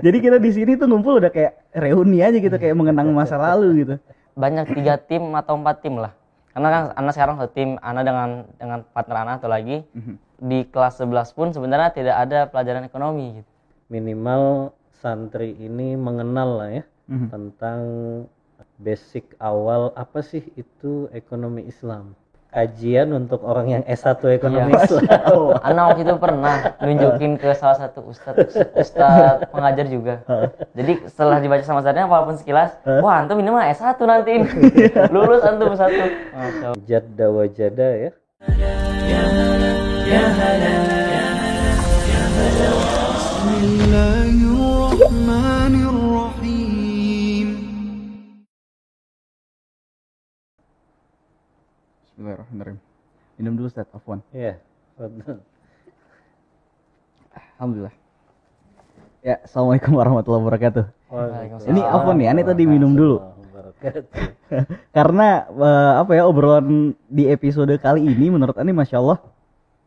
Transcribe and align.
Jadi 0.00 0.16
kita 0.18 0.40
di 0.40 0.50
sini 0.50 0.72
tuh 0.78 0.88
ngumpul 0.88 1.20
udah 1.20 1.28
kayak 1.28 1.52
reuni 1.76 2.24
aja 2.24 2.38
gitu 2.38 2.54
kayak 2.54 2.72
mengenang 2.72 3.12
masa 3.12 3.36
lalu 3.36 3.84
gitu. 3.84 3.96
banyak 4.32 4.72
tiga 4.72 4.96
tim 4.96 5.28
atau 5.36 5.60
empat 5.60 5.84
tim 5.84 6.00
lah. 6.00 6.16
Karena 6.56 6.68
kan 6.72 6.82
anak 6.96 7.12
sekarang 7.12 7.34
satu 7.36 7.52
tim 7.52 7.76
anak 7.84 8.02
dengan 8.08 8.28
dengan 8.56 8.78
partner 8.88 9.16
anak 9.28 9.34
atau 9.44 9.50
lagi. 9.52 9.84
Di 10.40 10.64
kelas 10.66 10.98
11 10.98 11.36
pun 11.36 11.52
sebenarnya 11.52 11.92
tidak 11.92 12.16
ada 12.16 12.38
pelajaran 12.48 12.82
ekonomi 12.82 13.44
gitu. 13.44 13.50
Minimal 13.88 14.72
santri 14.96 15.52
ini 15.54 15.98
mengenal 15.98 16.48
lah 16.56 16.70
ya 16.72 16.84
Mhm. 17.02 17.28
tentang 17.28 17.80
basic 18.78 19.36
awal 19.36 19.92
apa 19.92 20.22
sih 20.22 20.40
itu 20.54 21.10
ekonomi 21.10 21.66
Islam 21.66 22.16
ajian 22.52 23.08
untuk 23.16 23.40
orang 23.48 23.66
yang 23.80 23.82
S1 23.88 24.20
ekonomi 24.36 24.76
iya. 24.76 24.84
Islam. 24.84 25.56
Anak 25.64 25.84
waktu 25.92 26.02
itu 26.04 26.14
pernah 26.20 26.56
nunjukin 26.84 27.32
ke 27.40 27.56
salah 27.56 27.80
satu 27.80 28.04
ustad, 28.04 28.36
ustad 28.76 29.48
pengajar 29.48 29.88
juga. 29.88 30.14
Jadi 30.76 31.08
setelah 31.08 31.40
dibaca 31.40 31.64
sama 31.64 31.80
saya 31.80 32.04
walaupun 32.04 32.36
sekilas, 32.36 32.76
wah 33.00 33.24
antum 33.24 33.40
ini 33.40 33.48
mah 33.48 33.72
S1 33.72 33.96
nanti 34.04 34.44
iya. 34.76 35.08
lulus 35.08 35.40
antum 35.42 35.72
satu. 35.72 36.04
Jadda 36.84 37.26
wajada 37.32 37.88
ya. 37.96 38.10
Ya 38.52 39.18
halal, 39.24 39.76
ya 40.04 40.24
halal. 40.28 40.91
Bismillahirrahmanirrahim. 52.22 52.78
Minum 53.34 53.52
dulu 53.58 53.66
Ustaz, 53.66 53.90
afwan. 53.90 54.22
ya 54.30 54.54
betul. 54.94 55.42
Alhamdulillah. 57.58 57.94
Ya, 59.26 59.42
Assalamualaikum 59.42 59.90
warahmatullahi 59.98 60.42
wabarakatuh. 60.46 60.84
Waalaikumsalam. 61.10 61.70
Ini 61.74 61.80
afwan 61.82 62.14
nih, 62.22 62.28
Ane 62.30 62.42
tadi 62.46 62.62
minum 62.70 62.94
dulu. 62.94 63.26
Karena 64.94 65.50
eh, 65.50 65.92
apa 65.98 66.14
ya 66.14 66.22
obrolan 66.30 66.94
di 67.10 67.26
episode 67.26 67.74
kali 67.82 68.06
ini 68.06 68.30
menurut 68.30 68.54
Ani 68.54 68.70
Masya 68.70 69.02
Allah 69.02 69.18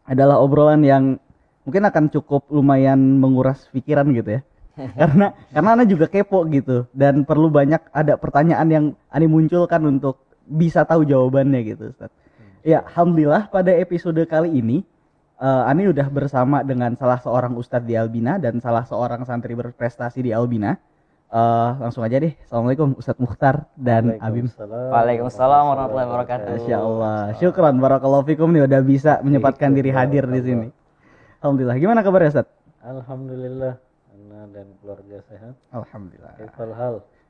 adalah 0.04 0.44
obrolan 0.44 0.84
yang 0.84 1.16
mungkin 1.64 1.88
akan 1.88 2.12
cukup 2.12 2.52
lumayan 2.52 3.00
menguras 3.16 3.72
pikiran 3.72 4.12
gitu 4.12 4.36
ya. 4.36 4.42
karena 5.00 5.32
karena 5.56 5.70
Ana 5.72 5.88
juga 5.88 6.12
kepo 6.12 6.44
gitu 6.52 6.84
dan 6.92 7.24
perlu 7.24 7.48
banyak 7.48 7.80
ada 7.96 8.20
pertanyaan 8.20 8.68
yang 8.68 8.86
Ani 9.08 9.24
munculkan 9.24 9.80
untuk 9.88 10.20
bisa 10.44 10.84
tahu 10.84 11.08
jawabannya 11.08 11.64
gitu 11.64 11.96
Ustaz. 11.96 12.12
Ya, 12.66 12.82
alhamdulillah 12.82 13.54
pada 13.54 13.70
episode 13.78 14.18
kali 14.26 14.58
ini 14.58 14.82
eh, 15.38 15.70
Ani 15.70 15.86
udah 15.86 16.10
bersama 16.10 16.66
dengan 16.66 16.98
salah 16.98 17.22
seorang 17.22 17.54
ustadz 17.54 17.86
di 17.86 17.94
Albina 17.94 18.42
dan 18.42 18.58
salah 18.58 18.82
seorang 18.82 19.22
santri 19.22 19.54
berprestasi 19.54 20.26
di 20.26 20.34
Albina. 20.34 20.74
Eh, 21.30 21.70
langsung 21.78 22.02
aja 22.02 22.18
deh. 22.18 22.34
Assalamualaikum 22.42 22.98
Ustadz 22.98 23.22
Mukhtar 23.22 23.70
dan 23.78 24.18
Abim. 24.18 24.50
Waalaikumsalam. 24.58 25.64
Warahmatullahi 25.78 26.08
wabarakatuh 26.10 26.50
Masya 26.58 26.78
Allah. 26.82 27.20
Syukran 27.38 27.78
barakallahu 27.78 28.26
fikum 28.26 28.50
nih 28.50 28.66
udah 28.66 28.82
bisa 28.82 29.22
menyempatkan 29.22 29.70
diri 29.78 29.94
hadir 29.94 30.26
di 30.26 30.42
sini. 30.42 30.68
Alhamdulillah. 31.46 31.78
Gimana 31.78 32.02
kabarnya 32.02 32.30
Ustaz? 32.34 32.48
Alhamdulillah 32.82 33.78
anak 34.10 34.46
dan 34.58 34.68
keluarga 34.82 35.18
sehat. 35.30 35.54
Alhamdulillah. 35.70 36.34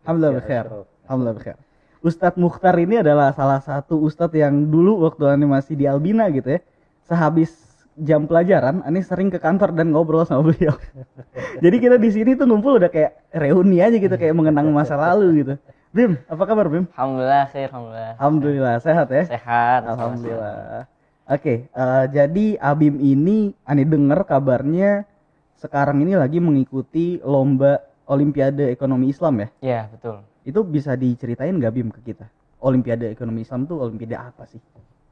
Alhamdulillah 0.08 0.32
Ya. 0.32 0.64
Ashraf. 0.64 0.88
Alhamdulillah 1.04 1.36
bekhair. 1.36 1.58
Ustadz 2.06 2.38
Mukhtar 2.38 2.78
ini 2.78 3.02
adalah 3.02 3.34
salah 3.34 3.58
satu 3.58 3.98
ustadz 3.98 4.38
yang 4.38 4.70
dulu 4.70 5.02
waktu 5.10 5.26
Ani 5.26 5.50
masih 5.50 5.74
di 5.74 5.90
Albina 5.90 6.30
gitu 6.30 6.54
ya. 6.54 6.62
Sehabis 7.02 7.50
jam 7.98 8.30
pelajaran, 8.30 8.86
Ani 8.86 9.02
sering 9.02 9.34
ke 9.34 9.42
kantor 9.42 9.74
dan 9.74 9.90
ngobrol 9.90 10.22
sama 10.22 10.54
beliau. 10.54 10.78
Jadi 11.66 11.76
kita 11.82 11.98
di 11.98 12.14
sini 12.14 12.38
tuh 12.38 12.46
ngumpul 12.46 12.78
udah 12.78 12.94
kayak 12.94 13.26
reuni 13.34 13.82
aja 13.82 13.98
gitu 13.98 14.14
kayak 14.14 14.38
mengenang 14.38 14.70
masa 14.70 14.94
lalu 14.94 15.42
gitu. 15.42 15.58
Bim, 15.96 16.22
apa 16.30 16.44
kabar 16.46 16.70
Bim? 16.70 16.86
alhamdulillah 16.94 17.44
khair 17.50 17.72
alhamdulillah 17.74 18.14
Alhamdulillah 18.22 18.76
sehat 18.84 19.08
ya. 19.10 19.24
sehat 19.26 19.82
Alhamdulillah. 19.90 20.86
Oke, 21.26 21.66
eh, 21.66 22.06
jadi 22.14 22.46
Abim 22.62 23.02
ini 23.02 23.58
Ani 23.66 23.82
dengar 23.82 24.30
kabarnya 24.30 25.10
sekarang 25.58 26.06
ini 26.06 26.14
lagi 26.14 26.38
mengikuti 26.38 27.18
lomba 27.26 27.82
Olimpiade 28.06 28.70
Ekonomi 28.70 29.10
Islam 29.10 29.42
ya. 29.42 29.48
ya 29.66 29.82
betul 29.90 30.35
Itu 30.46 30.62
bisa 30.62 30.94
diceritain 30.94 31.58
nggak 31.58 31.74
Bim 31.74 31.90
ke 31.90 32.14
kita? 32.14 32.30
Olimpiade 32.62 33.10
Ekonomi 33.10 33.42
Islam 33.42 33.66
tuh 33.66 33.82
Olimpiade 33.82 34.16
apa 34.16 34.46
sih? 34.46 34.62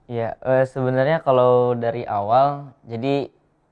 Iya, 0.06 0.38
eh, 0.46 0.66
sebenarnya 0.70 1.26
kalau 1.26 1.74
dari 1.74 2.06
awal, 2.06 2.76
jadi 2.86 3.32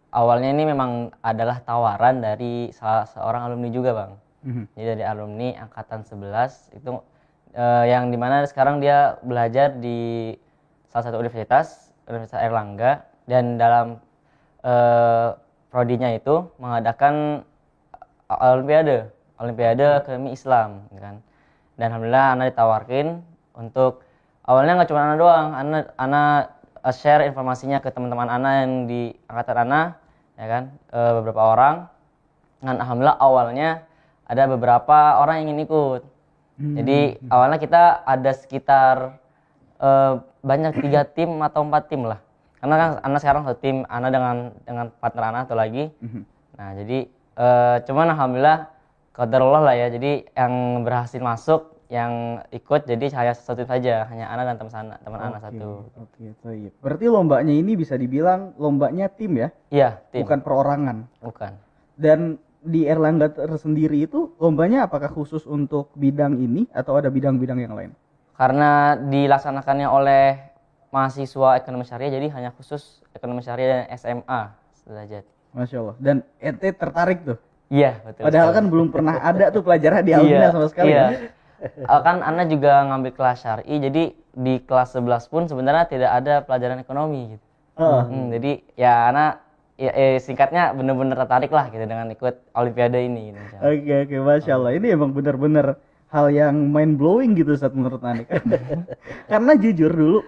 awalnya 0.10 0.50
ini 0.56 0.64
memang 0.74 1.14
adalah 1.22 1.62
tawaran 1.62 2.24
dari 2.24 2.74
salah 2.74 3.06
seorang 3.06 3.46
alumni 3.52 3.70
juga, 3.70 3.92
Bang. 3.94 4.12
Mhm. 4.42 4.64
Jadi 4.74 4.88
dari 4.98 5.04
alumni 5.06 5.50
angkatan 5.70 6.02
11 6.02 6.72
itu 6.74 6.98
eh, 7.54 7.86
yang 7.94 8.10
di 8.10 8.18
mana 8.18 8.42
sekarang 8.48 8.82
dia 8.82 9.22
belajar 9.22 9.76
di 9.78 10.34
salah 10.90 11.06
satu 11.12 11.22
universitas, 11.22 11.94
Universitas 12.10 12.42
Erlangga, 12.42 13.06
dan 13.30 13.62
dalam 13.62 14.02
eh, 14.66 15.30
prodinya 15.70 16.10
itu 16.12 16.48
mengadakan 16.58 17.46
a- 18.32 18.40
olimpiade, 18.56 19.10
olimpiade 19.38 19.86
ekonomi 20.02 20.32
Islam, 20.34 20.88
gitu 20.92 21.02
kan. 21.02 21.16
Dan 21.81 21.90
alhamdulillah 21.90 22.38
Ana 22.38 22.44
ditawarkin 22.53 23.25
untuk 23.58 24.06
awalnya 24.46 24.78
nggak 24.78 24.90
cuma 24.94 25.02
Ana 25.02 25.16
doang, 25.18 25.47
Ana 25.58 25.78
Ana 25.97 26.22
uh, 26.86 26.94
share 26.94 27.25
informasinya 27.25 27.81
ke 27.81 27.90
teman-teman 27.90 28.30
Ana 28.30 28.62
yang 28.62 28.86
di 28.86 29.09
angkatan 29.25 29.66
Ana, 29.66 29.97
ya 30.38 30.46
kan, 30.46 30.64
eh, 30.94 31.12
beberapa 31.18 31.41
orang. 31.41 31.90
Dan 32.62 32.78
alhamdulillah 32.78 33.18
awalnya 33.18 33.90
ada 34.30 34.46
beberapa 34.46 35.18
orang 35.18 35.41
yang 35.41 35.58
ingin 35.58 35.66
ikut. 35.66 36.02
Jadi 36.62 37.18
awalnya 37.34 37.58
kita 37.58 38.06
ada 38.06 38.31
sekitar 38.38 39.18
eh, 39.81 40.14
banyak 40.46 40.78
tiga 40.86 41.02
tim 41.09 41.41
atau 41.41 41.66
empat 41.66 41.90
tim 41.90 42.06
lah. 42.06 42.22
Karena 42.62 42.75
kan 42.78 42.90
Ana 43.02 43.18
sekarang 43.18 43.41
satu 43.50 43.58
tim, 43.58 43.90
Ana 43.90 44.14
dengan 44.14 44.53
dengan 44.70 44.94
partner 45.02 45.34
Ana 45.34 45.50
atau 45.50 45.58
lagi. 45.58 45.90
Nah 46.62 46.78
jadi 46.78 47.09
eh, 47.41 47.75
cuman 47.90 48.14
alhamdulillah 48.14 48.70
qadarullah 49.18 49.62
lah 49.66 49.74
ya. 49.74 49.90
Jadi 49.90 50.30
yang 50.38 50.86
berhasil 50.86 51.18
masuk, 51.18 51.71
yang 51.91 52.40
ikut 52.56 52.88
jadi 52.88 53.12
hanya 53.19 53.35
satu 53.35 53.68
saja, 53.68 54.07
hanya 54.07 54.31
Ana 54.31 54.47
dan 54.47 54.56
teman 54.56 54.72
Ana, 54.72 54.96
teman 55.03 55.19
Ana 55.19 55.44
satu. 55.44 55.91
Oke, 56.00 56.31
baik. 56.40 56.72
Berarti 56.79 57.06
lombanya 57.12 57.52
ini 57.52 57.75
bisa 57.75 58.00
dibilang 58.00 58.56
lombanya 58.56 59.12
tim 59.12 59.35
ya, 59.35 59.52
Iya 59.68 60.00
tim, 60.07 60.24
bukan 60.24 60.40
perorangan. 60.40 60.97
bukan. 61.19 61.52
Dan 62.00 62.40
di 62.63 62.88
Erlangga 62.88 63.28
tersendiri 63.35 64.07
itu 64.07 64.31
lombanya 64.40 64.88
apakah 64.88 65.12
khusus 65.12 65.44
untuk 65.44 65.91
bidang 66.00 66.40
ini 66.40 66.63
atau 66.72 66.96
ada 66.96 67.12
bidang-bidang 67.12 67.59
yang 67.59 67.75
lain? 67.75 67.91
Karena 68.40 68.96
dilaksanakannya 68.96 69.88
oleh 69.91 70.40
mahasiswa 70.96 71.59
ekonomi 71.59 71.84
syariah, 71.84 72.16
jadi 72.16 72.31
hanya 72.40 72.56
khusus 72.56 73.03
ekonomi 73.12 73.44
syariah 73.44 73.84
dan 73.84 74.00
SMA 74.00 74.41
sederajat. 74.79 75.23
Masya 75.52 75.78
Allah. 75.84 75.96
Dan 76.00 76.23
ente 76.40 76.72
tertarik 76.72 77.19
tuh. 77.28 77.38
Iya 77.68 78.00
betul. 78.03 78.31
Padahal 78.31 78.50
sekali. 78.52 78.58
kan 78.63 78.66
belum 78.72 78.88
pernah 78.96 79.16
ada 79.19 79.46
tuh 79.52 79.63
pelajaran 79.63 80.02
di 80.08 80.12
Albina 80.16 80.56
sama 80.56 80.68
sekali. 80.72 80.96
Iya. 80.96 81.03
ya. 81.12 81.41
Eh, 81.62 82.02
kan 82.02 82.26
Anda 82.26 82.50
juga 82.50 82.82
ngambil 82.90 83.12
kelas 83.14 83.38
syari, 83.46 83.78
jadi 83.78 84.04
di 84.34 84.54
kelas 84.66 84.98
11 84.98 85.30
pun 85.30 85.46
sebenarnya 85.46 85.86
tidak 85.86 86.12
ada 86.12 86.34
pelajaran 86.42 86.82
ekonomi 86.82 87.38
gitu. 87.38 87.46
Heeh. 87.78 88.04
Hmm, 88.10 88.28
jadi 88.34 88.52
ya 88.76 88.94
Ana 89.14 89.26
ya, 89.78 89.92
eh, 89.94 90.18
singkatnya 90.18 90.74
bener-bener 90.74 91.16
tertarik 91.16 91.54
lah 91.54 91.70
gitu 91.70 91.86
dengan 91.86 92.10
ikut 92.10 92.36
olimpiade 92.58 93.00
ini 93.02 93.32
gitu. 93.32 93.40
insya 93.40 93.58
Allah. 93.62 93.72
Oke 93.78 93.94
oke, 94.06 94.16
masya 94.26 94.54
Allah. 94.58 94.72
Ini 94.78 94.88
emang 94.98 95.12
bener-bener 95.14 95.66
hal 96.12 96.28
yang 96.34 96.56
mind 96.70 97.00
blowing 97.00 97.38
gitu 97.38 97.56
saat 97.56 97.72
menurut 97.78 98.02
Ani. 98.04 98.26
Karena 99.32 99.54
jujur 99.56 99.92
dulu 99.92 100.20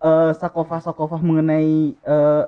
eh, 0.00 0.30
sakofah-sakofah 0.38 1.20
mengenai 1.20 1.94
eh, 1.98 2.44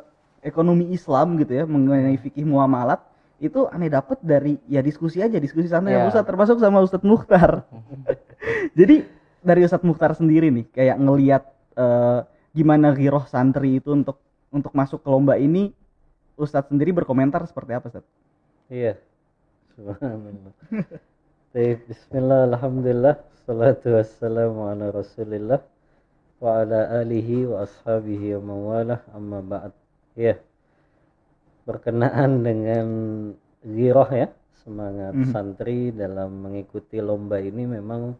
ekonomi 0.46 0.94
Islam 0.94 1.36
gitu 1.42 1.52
ya, 1.58 1.64
mengenai 1.66 2.16
fikih 2.16 2.46
muamalat 2.46 3.02
itu 3.38 3.70
aneh 3.70 3.86
dapat 3.86 4.18
dari 4.18 4.58
ya 4.66 4.82
diskusi 4.82 5.22
aja, 5.22 5.38
diskusi 5.38 5.70
santai 5.70 5.94
sama 5.94 6.02
Iya. 6.02 6.10
Ustadz, 6.10 6.26
termasuk 6.26 6.56
sama 6.58 6.78
Ustadz 6.82 7.06
Mukhtar. 7.06 7.62
Jadi 8.74 9.02
dari 9.42 9.60
Ustadz 9.64 9.86
Mukhtar 9.86 10.14
sendiri 10.14 10.50
nih, 10.50 10.66
kayak 10.70 10.98
ngeliat 10.98 11.44
eh, 11.78 12.20
gimana 12.54 12.94
giroh 12.94 13.26
santri 13.26 13.78
itu 13.78 13.94
untuk 13.94 14.18
untuk 14.48 14.72
masuk 14.72 15.02
ke 15.04 15.08
lomba 15.10 15.36
ini, 15.36 15.74
Ustadz 16.38 16.70
sendiri 16.70 16.94
berkomentar 16.94 17.42
seperti 17.46 17.72
apa 17.74 17.86
Ustadz? 17.90 18.10
Iya. 18.70 18.94
Subhanallah. 19.78 20.52
Bismillah, 21.58 22.40
alhamdulillah, 22.54 23.14
salatu 23.46 23.96
wassalamu 23.96 24.68
ala 24.68 24.92
rasulillah 24.92 25.62
wa 26.38 26.62
ala 26.62 27.02
alihi 27.02 27.50
wa 27.50 27.66
ashabihi 27.66 28.38
wa 28.38 28.54
mawalah 28.54 29.00
amma 29.14 29.42
ba'd. 29.42 29.72
Iya. 30.14 30.38
Berkenaan 31.66 32.46
dengan 32.46 32.86
giroh 33.64 34.10
ya, 34.12 34.28
semangat 34.62 35.14
santri 35.34 35.90
dalam 35.90 36.46
mengikuti 36.46 37.02
lomba 37.02 37.42
ini 37.42 37.66
memang 37.66 38.14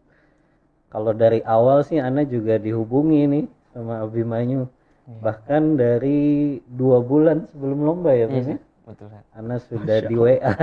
kalau 0.89 1.13
dari 1.13 1.45
awal 1.45 1.85
sih 1.85 2.01
Ana 2.01 2.25
juga 2.25 2.57
dihubungi 2.57 3.29
nih 3.29 3.45
sama 3.73 4.01
Abimanyu. 4.01 4.65
Bahkan 5.09 5.77
dari 5.77 6.61
dua 6.69 7.01
bulan 7.01 7.49
sebelum 7.49 7.81
lomba 7.81 8.13
ya, 8.13 8.29
Bang, 8.29 8.45
ya? 8.45 8.57
Betul. 8.85 9.09
Ana 9.33 9.57
sudah 9.57 9.97
di 10.05 10.15
WA 10.17 10.37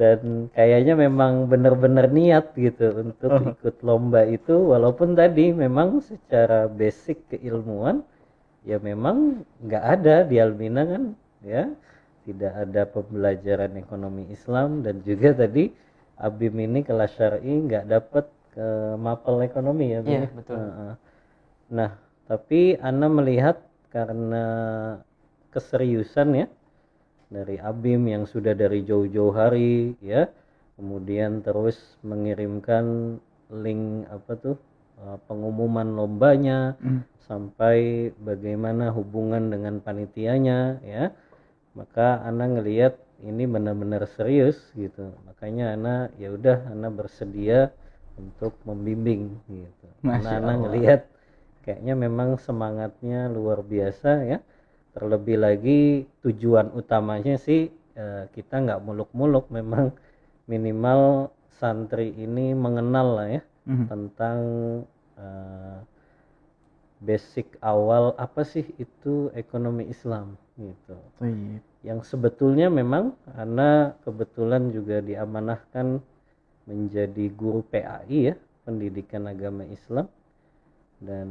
dan 0.00 0.46
kayaknya 0.54 0.94
memang 0.94 1.50
benar-benar 1.50 2.14
niat 2.14 2.54
gitu 2.54 3.10
untuk 3.10 3.58
ikut 3.58 3.76
lomba 3.82 4.22
itu. 4.26 4.54
Walaupun 4.70 5.18
tadi 5.18 5.50
memang 5.50 6.02
secara 6.02 6.70
basic 6.70 7.26
keilmuan 7.34 8.06
ya 8.62 8.78
memang 8.78 9.46
nggak 9.66 9.84
ada 9.98 10.16
di 10.26 10.38
Albina 10.38 10.86
kan 10.86 11.02
ya. 11.42 11.70
Tidak 12.20 12.70
ada 12.70 12.86
pembelajaran 12.86 13.74
ekonomi 13.78 14.30
Islam. 14.30 14.86
Dan 14.86 15.02
juga 15.02 15.34
tadi 15.34 15.70
Abim 16.20 16.52
ini 16.60 16.84
kelas 16.84 17.16
syar'i 17.16 17.64
nggak 17.66 17.88
dapat 17.90 18.28
ke 18.60 18.68
mapel 19.00 19.40
ekonomi 19.40 19.96
ya 19.96 20.04
Iya, 20.04 20.28
ya? 20.28 20.36
betul. 20.36 20.56
Heeh. 20.60 20.92
Nah, 21.72 21.90
tapi 22.28 22.76
Ana 22.76 23.08
melihat 23.08 23.56
karena 23.88 24.44
keseriusan 25.48 26.28
ya 26.36 26.46
dari 27.32 27.56
Abim 27.56 28.04
yang 28.04 28.28
sudah 28.28 28.52
dari 28.52 28.84
jauh-jauh 28.84 29.32
hari 29.32 29.96
ya, 30.04 30.28
kemudian 30.76 31.40
terus 31.40 31.78
mengirimkan 32.04 33.16
link 33.48 34.04
apa 34.12 34.32
tuh 34.36 34.56
eh, 35.00 35.18
pengumuman 35.24 35.96
lombanya 35.96 36.76
Hmm. 36.84 37.00
sampai 37.24 38.10
bagaimana 38.20 38.92
hubungan 38.92 39.48
dengan 39.48 39.80
panitianya 39.80 40.84
ya. 40.84 41.16
Maka 41.72 42.20
Ana 42.26 42.50
ngelihat 42.50 42.98
ini 43.22 43.46
benar-benar 43.46 44.04
serius 44.18 44.58
gitu. 44.74 45.14
Makanya 45.24 45.78
Ana 45.78 45.94
ya 46.18 46.34
udah 46.34 46.66
Ana 46.68 46.90
bersedia 46.90 47.70
untuk 48.20 48.52
membimbing 48.68 49.22
gitu. 49.48 49.86
Karena 50.04 50.30
Masya 50.30 50.36
Ana 50.38 50.44
Allah. 50.44 50.54
ngelihat 50.62 51.00
kayaknya 51.64 51.94
memang 51.96 52.28
semangatnya 52.40 53.28
luar 53.28 53.60
biasa 53.64 54.10
ya 54.24 54.38
terlebih 54.96 55.36
lagi 55.38 55.80
tujuan 56.24 56.72
utamanya 56.74 57.36
sih 57.46 57.62
eh, 57.94 58.24
kita 58.36 58.54
nggak 58.64 58.80
muluk-muluk 58.86 59.46
memang 59.52 59.92
minimal 60.52 61.30
santri 61.60 62.10
ini 62.16 62.56
mengenal 62.56 63.08
lah 63.18 63.28
ya 63.38 63.42
Mhm. 63.68 63.84
tentang 63.92 64.38
eh, 65.20 65.78
basic 67.00 67.56
awal 67.64 68.12
apa 68.20 68.44
sih 68.44 68.64
itu 68.76 69.32
ekonomi 69.32 69.88
Islam 69.88 70.36
gitu 70.60 70.96
yang 71.80 72.04
sebetulnya 72.04 72.68
memang 72.68 73.16
karena 73.24 73.96
kebetulan 74.04 74.68
juga 74.68 75.00
diamanahkan 75.00 75.86
menjadi 76.70 77.26
guru 77.34 77.60
PAI 77.66 78.18
ya 78.30 78.34
pendidikan 78.66 79.26
agama 79.26 79.66
Islam 79.66 80.06
dan 81.02 81.28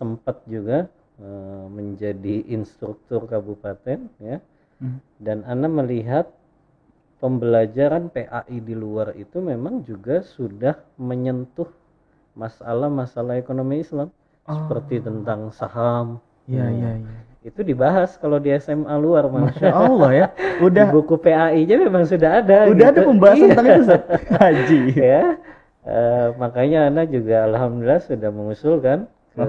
sempat 0.00 0.42
juga 0.50 0.90
eh, 1.22 1.66
menjadi 1.70 2.36
instruktur 2.50 3.28
kabupaten 3.30 3.98
ya 4.18 4.36
Mhm. 4.82 4.98
dan 5.22 5.38
Anda 5.46 5.68
melihat 5.70 6.26
pembelajaran 7.22 8.10
PAI 8.10 8.58
di 8.58 8.74
luar 8.74 9.14
itu 9.14 9.38
memang 9.38 9.86
juga 9.86 10.26
sudah 10.26 10.74
menyentuh 10.98 11.70
masalah-masalah 12.34 13.38
ekonomi 13.38 13.84
Islam 13.86 14.08
seperti 14.48 14.96
tentang 15.04 15.52
saham 15.54 16.18
Iya, 16.50 16.66
Hmm. 16.66 16.74
iya, 16.74 16.90
iya. 16.98 17.20
Itu 17.42 17.60
dibahas 17.60 18.14
kalau 18.16 18.38
di 18.38 18.54
SMA 18.54 18.94
luar 18.96 19.26
malah 19.26 19.50
Masya 19.50 19.68
Allah 19.70 20.10
ya. 20.14 20.26
di 20.30 20.62
Udah 20.62 20.86
buku 20.86 21.18
PAI 21.18 21.66
nya 21.66 21.76
memang 21.76 22.06
sudah 22.06 22.38
ada 22.38 22.70
udah 22.70 22.86
ada 22.94 23.00
gitu. 23.02 23.08
pembahasan 23.10 23.42
Iya. 23.42 23.50
tentang 23.50 23.66
itu. 23.82 23.96
Haji. 24.40 24.80
ya 24.94 25.22
Eh, 25.82 26.28
makanya 26.38 26.86
Anda 26.86 27.02
juga 27.10 27.42
alhamdulillah 27.42 28.06
sudah 28.06 28.30
mengusulkan 28.30 28.98
ke 29.34 29.46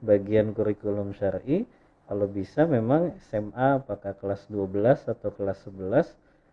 bagian 0.00 0.52
kurikulum 0.52 1.16
syar'i 1.16 1.64
kalau 2.04 2.28
bisa 2.28 2.68
memang 2.68 3.16
SMA 3.30 3.80
apakah 3.80 4.12
kelas 4.12 4.44
12 4.52 5.08
atau 5.08 5.32
kelas 5.32 5.64
11 5.64 6.12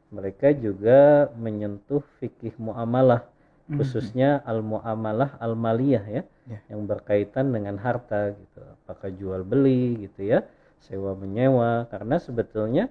mereka 0.09 0.55
juga 0.55 1.27
menyentuh 1.35 1.99
fikih 2.17 2.55
muamalah 2.55 3.27
khususnya 3.69 4.39
al 4.47 4.63
muamalah 4.63 5.35
al 5.37 5.53
maliyah 5.53 6.05
ya 6.07 6.21
Ya. 6.49 6.57
yang 6.73 6.89
berkaitan 6.89 7.53
dengan 7.53 7.77
harta 7.77 8.33
gitu 8.33 8.59
apakah 8.81 9.13
jual 9.13 9.45
beli 9.45 10.09
gitu 10.09 10.33
ya 10.33 10.39
sewa 10.81 11.13
menyewa 11.13 11.85
karena 11.93 12.17
sebetulnya 12.17 12.89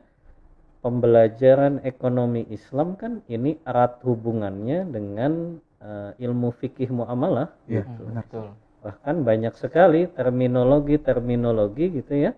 pembelajaran 0.78 1.82
ekonomi 1.82 2.46
Islam 2.54 2.94
kan 2.94 3.18
ini 3.26 3.58
erat 3.66 3.98
hubungannya 4.06 4.86
dengan 4.86 5.58
eh, 5.82 6.10
ilmu 6.22 6.54
fikih 6.54 6.94
muamalah 6.94 7.50
Iya, 7.66 7.82
gitu. 7.82 8.02
Betul. 8.14 8.48
Bahkan 8.78 9.16
banyak 9.26 9.54
sekali 9.58 10.06
terminologi-terminologi 10.06 11.98
gitu 11.98 12.14
ya 12.14 12.32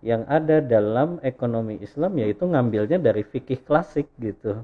yang 0.00 0.22
ada 0.30 0.62
dalam 0.62 1.18
ekonomi 1.26 1.82
Islam 1.82 2.14
yaitu 2.16 2.46
ngambilnya 2.46 3.02
dari 3.02 3.26
fikih 3.26 3.60
klasik 3.66 4.06
gitu. 4.22 4.62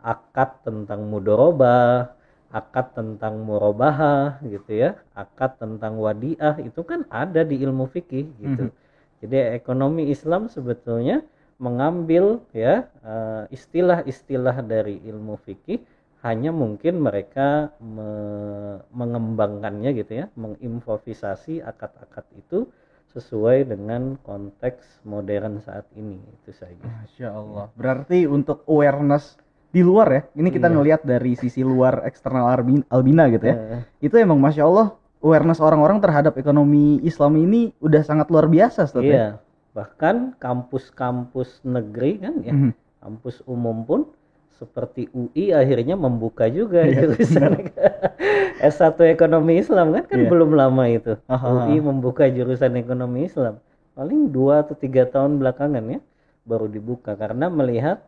Akad 0.00 0.62
tentang 0.62 1.02
mudorobah, 1.10 2.14
akad 2.48 2.96
tentang 2.96 3.44
murabahah 3.44 4.40
gitu 4.44 4.72
ya, 4.72 4.90
akad 5.12 5.60
tentang 5.60 6.00
wadiah 6.00 6.56
itu 6.64 6.80
kan 6.80 7.04
ada 7.12 7.44
di 7.44 7.60
ilmu 7.60 7.84
fikih 7.88 8.24
gitu. 8.40 8.72
Jadi 9.20 9.36
ekonomi 9.58 10.08
Islam 10.08 10.48
sebetulnya 10.48 11.22
mengambil 11.58 12.40
ya 12.54 12.86
eh, 13.02 13.44
istilah-istilah 13.50 14.62
dari 14.64 15.02
ilmu 15.10 15.36
fikih 15.42 15.82
hanya 16.22 16.50
mungkin 16.50 16.98
mereka 16.98 17.70
me- 17.78 18.82
mengembangkannya 18.90 19.90
gitu 19.94 20.12
ya, 20.24 20.26
mengimprovisasi 20.34 21.62
akad-akad 21.62 22.26
itu 22.34 22.66
sesuai 23.14 23.70
dengan 23.70 24.18
konteks 24.26 25.00
modern 25.06 25.62
saat 25.62 25.86
ini 25.96 26.18
itu 26.18 26.50
saja. 26.52 26.84
Masya 26.84 27.28
Allah. 27.32 27.66
Berarti 27.78 28.28
untuk 28.28 28.66
awareness 28.68 29.38
di 29.68 29.84
luar 29.84 30.08
ya, 30.08 30.22
ini 30.34 30.48
kita 30.48 30.66
Iya. 30.66 30.74
ngelihat 30.74 31.00
dari 31.04 31.36
sisi 31.36 31.60
luar 31.60 32.00
eksternal 32.02 32.48
Albina 32.88 33.28
gitu 33.28 33.44
ya. 33.44 33.56
Eh, 33.56 34.08
Itu 34.08 34.16
emang 34.16 34.40
Masya 34.40 34.64
Allah 34.64 34.96
awareness 35.20 35.60
orang-orang 35.60 35.98
terhadap 35.98 36.34
ekonomi 36.34 37.02
Islam 37.02 37.36
ini 37.36 37.74
udah 37.78 38.00
sangat 38.00 38.30
luar 38.30 38.46
biasa 38.46 38.88
ya. 38.96 39.00
iya, 39.02 39.26
bahkan 39.74 40.32
kampus-kampus 40.38 41.60
negeri 41.62 42.12
kan 42.18 42.34
ya, 42.40 42.52
Mhm. 42.54 42.70
kampus 43.02 43.42
umum 43.44 43.84
pun 43.84 44.00
seperti 44.58 45.06
UI 45.10 45.52
akhirnya 45.52 45.94
membuka 45.94 46.48
juga 46.48 46.82
Iya, 46.82 47.14
jurusan 47.14 47.52
S1 48.74 48.98
ekonomi 49.06 49.58
Islam 49.58 49.94
kan 49.94 50.04
kan 50.06 50.18
Iya. 50.18 50.30
belum 50.30 50.50
lama 50.54 50.84
itu 50.86 51.14
Aha. 51.30 51.46
UI 51.68 51.78
membuka 51.78 52.26
jurusan 52.26 52.74
ekonomi 52.74 53.26
Islam 53.26 53.62
paling 53.94 54.30
dua 54.30 54.62
atau 54.66 54.74
tiga 54.74 55.06
tahun 55.06 55.38
belakangan 55.38 55.82
ya 55.88 56.00
baru 56.42 56.66
dibuka 56.66 57.14
karena 57.14 57.46
melihat 57.46 58.02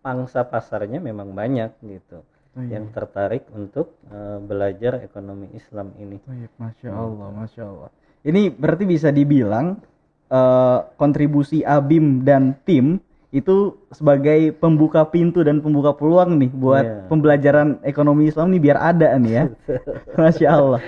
pangsa 0.00 0.42
pasarnya 0.42 0.98
memang 0.98 1.30
banyak 1.30 1.70
gitu 1.82 2.20
Oh, 2.50 2.66
iya. 2.66 2.82
yang 2.82 2.90
tertarik 2.90 3.46
untuk 3.54 3.94
eh, 4.10 4.38
belajar 4.42 4.98
ekonomi 5.00 5.46
Islam 5.54 5.94
ini 5.94 6.18
Baik, 6.18 6.50
Masya 6.58 6.90
Allah, 6.90 7.28
Masya 7.30 7.62
Allah. 7.62 7.90
Ini 8.20 8.50
berarti 8.50 8.84
bisa 8.84 9.14
dibilang 9.14 9.78
eh, 10.26 10.78
kontribusi 10.98 11.62
Abim 11.62 12.26
dan 12.26 12.58
tim 12.66 12.98
itu 13.30 13.78
sebagai 13.94 14.50
pembuka 14.58 15.06
pintu 15.06 15.46
dan 15.46 15.62
pembuka 15.62 15.94
peluang 15.94 16.42
nih 16.42 16.50
buat 16.50 16.82
Iya. 16.82 17.06
pembelajaran 17.06 17.68
ekonomi 17.86 18.26
Islam 18.26 18.50
nih 18.50 18.62
biar 18.66 18.78
ada 18.82 19.14
nih 19.14 19.30
ya. 19.30 19.44
Masya 20.18 20.48
Allah. 20.50 20.80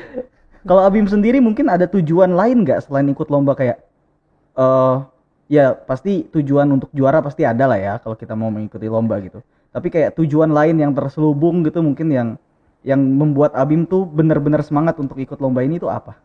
Kalau 0.67 0.83
Abim 0.83 1.07
sendiri 1.07 1.39
mungkin 1.39 1.71
ada 1.71 1.87
tujuan 1.87 2.35
lain 2.35 2.67
nggak 2.67 2.91
selain 2.91 3.07
ikut 3.07 3.31
lomba 3.31 3.55
kayak 3.55 3.79
eh 4.59 4.95
ya 5.53 5.77
pasti 5.77 6.25
tujuan 6.33 6.65
untuk 6.73 6.89
juara 6.97 7.21
pasti 7.21 7.45
ada 7.45 7.69
lah 7.69 7.77
ya 7.77 7.95
kalau 8.01 8.17
kita 8.17 8.33
mau 8.33 8.49
mengikuti 8.49 8.89
lomba 8.89 9.21
gitu. 9.21 9.45
Tapi 9.69 9.93
kayak 9.93 10.17
tujuan 10.17 10.49
lain 10.49 10.81
yang 10.81 10.97
terselubung 10.97 11.61
gitu 11.69 11.85
mungkin 11.85 12.09
yang 12.09 12.29
yang 12.81 12.99
membuat 12.99 13.53
Abim 13.53 13.85
tuh 13.85 14.09
benar-benar 14.09 14.65
semangat 14.65 14.97
untuk 14.97 15.21
ikut 15.21 15.37
lomba 15.45 15.61
ini 15.61 15.77
itu 15.77 15.93
apa? 15.93 16.17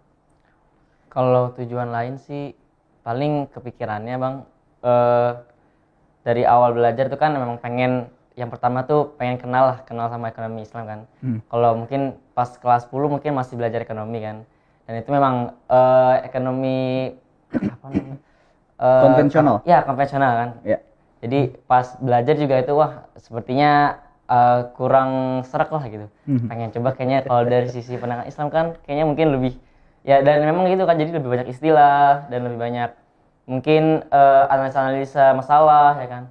Kalau 1.12 1.52
tujuan 1.60 1.92
lain 1.92 2.16
sih 2.16 2.56
paling 3.04 3.52
kepikirannya 3.52 4.16
bang 4.16 4.36
eh 4.88 5.32
dari 6.24 6.44
awal 6.48 6.76
belajar 6.76 7.12
tuh 7.12 7.20
kan 7.20 7.36
memang 7.36 7.60
pengen 7.60 8.08
yang 8.36 8.48
pertama 8.48 8.84
tuh 8.84 9.16
pengen 9.16 9.40
kenal 9.40 9.76
lah 9.76 9.78
kenal 9.84 10.08
sama 10.08 10.32
ekonomi 10.32 10.64
Islam 10.64 10.84
kan. 10.88 11.00
Hmm. 11.20 11.40
Kalau 11.52 11.84
mungkin 11.84 12.16
pas 12.32 12.56
kelas 12.56 12.88
10 12.88 13.12
mungkin 13.12 13.36
masih 13.36 13.60
belajar 13.60 13.84
ekonomi 13.84 14.24
kan. 14.24 14.48
Dan 14.88 15.04
itu 15.04 15.10
memang 15.12 15.52
eh, 15.68 16.16
ekonomi 16.24 17.12
apa 17.76 17.86
namanya? 17.92 18.27
Eh, 18.78 19.02
Konvensional. 19.04 19.66
Ya 19.66 19.82
konvensional 19.82 20.32
kan. 20.38 20.50
Ya. 20.62 20.78
Jadi 21.18 21.58
pas 21.66 21.98
belajar 21.98 22.38
juga 22.38 22.62
itu 22.62 22.74
wah 22.78 23.10
sepertinya 23.18 23.98
eh, 24.30 24.60
kurang 24.78 25.42
serak 25.50 25.74
lah 25.74 25.84
gitu. 25.90 26.06
Mhm. 26.30 26.48
Pengen 26.48 26.70
coba 26.78 26.90
kayaknya 26.94 27.26
kalau 27.26 27.44
dari 27.50 27.70
sisi 27.74 27.98
pandangan 27.98 28.30
Islam 28.30 28.48
kan 28.54 28.66
kayaknya 28.86 29.06
mungkin 29.10 29.34
lebih 29.34 29.58
ya 30.06 30.22
dan 30.22 30.46
memang 30.46 30.70
gitu 30.70 30.86
kan 30.86 30.96
jadi 30.96 31.18
lebih 31.18 31.30
banyak 31.34 31.48
istilah 31.52 32.30
dan 32.30 32.40
lebih 32.46 32.60
banyak 32.62 32.90
mungkin 33.50 34.06
eh, 34.06 34.44
analisa-analisa 34.54 35.34
masalah 35.34 35.98
ya 35.98 36.08
kan. 36.08 36.24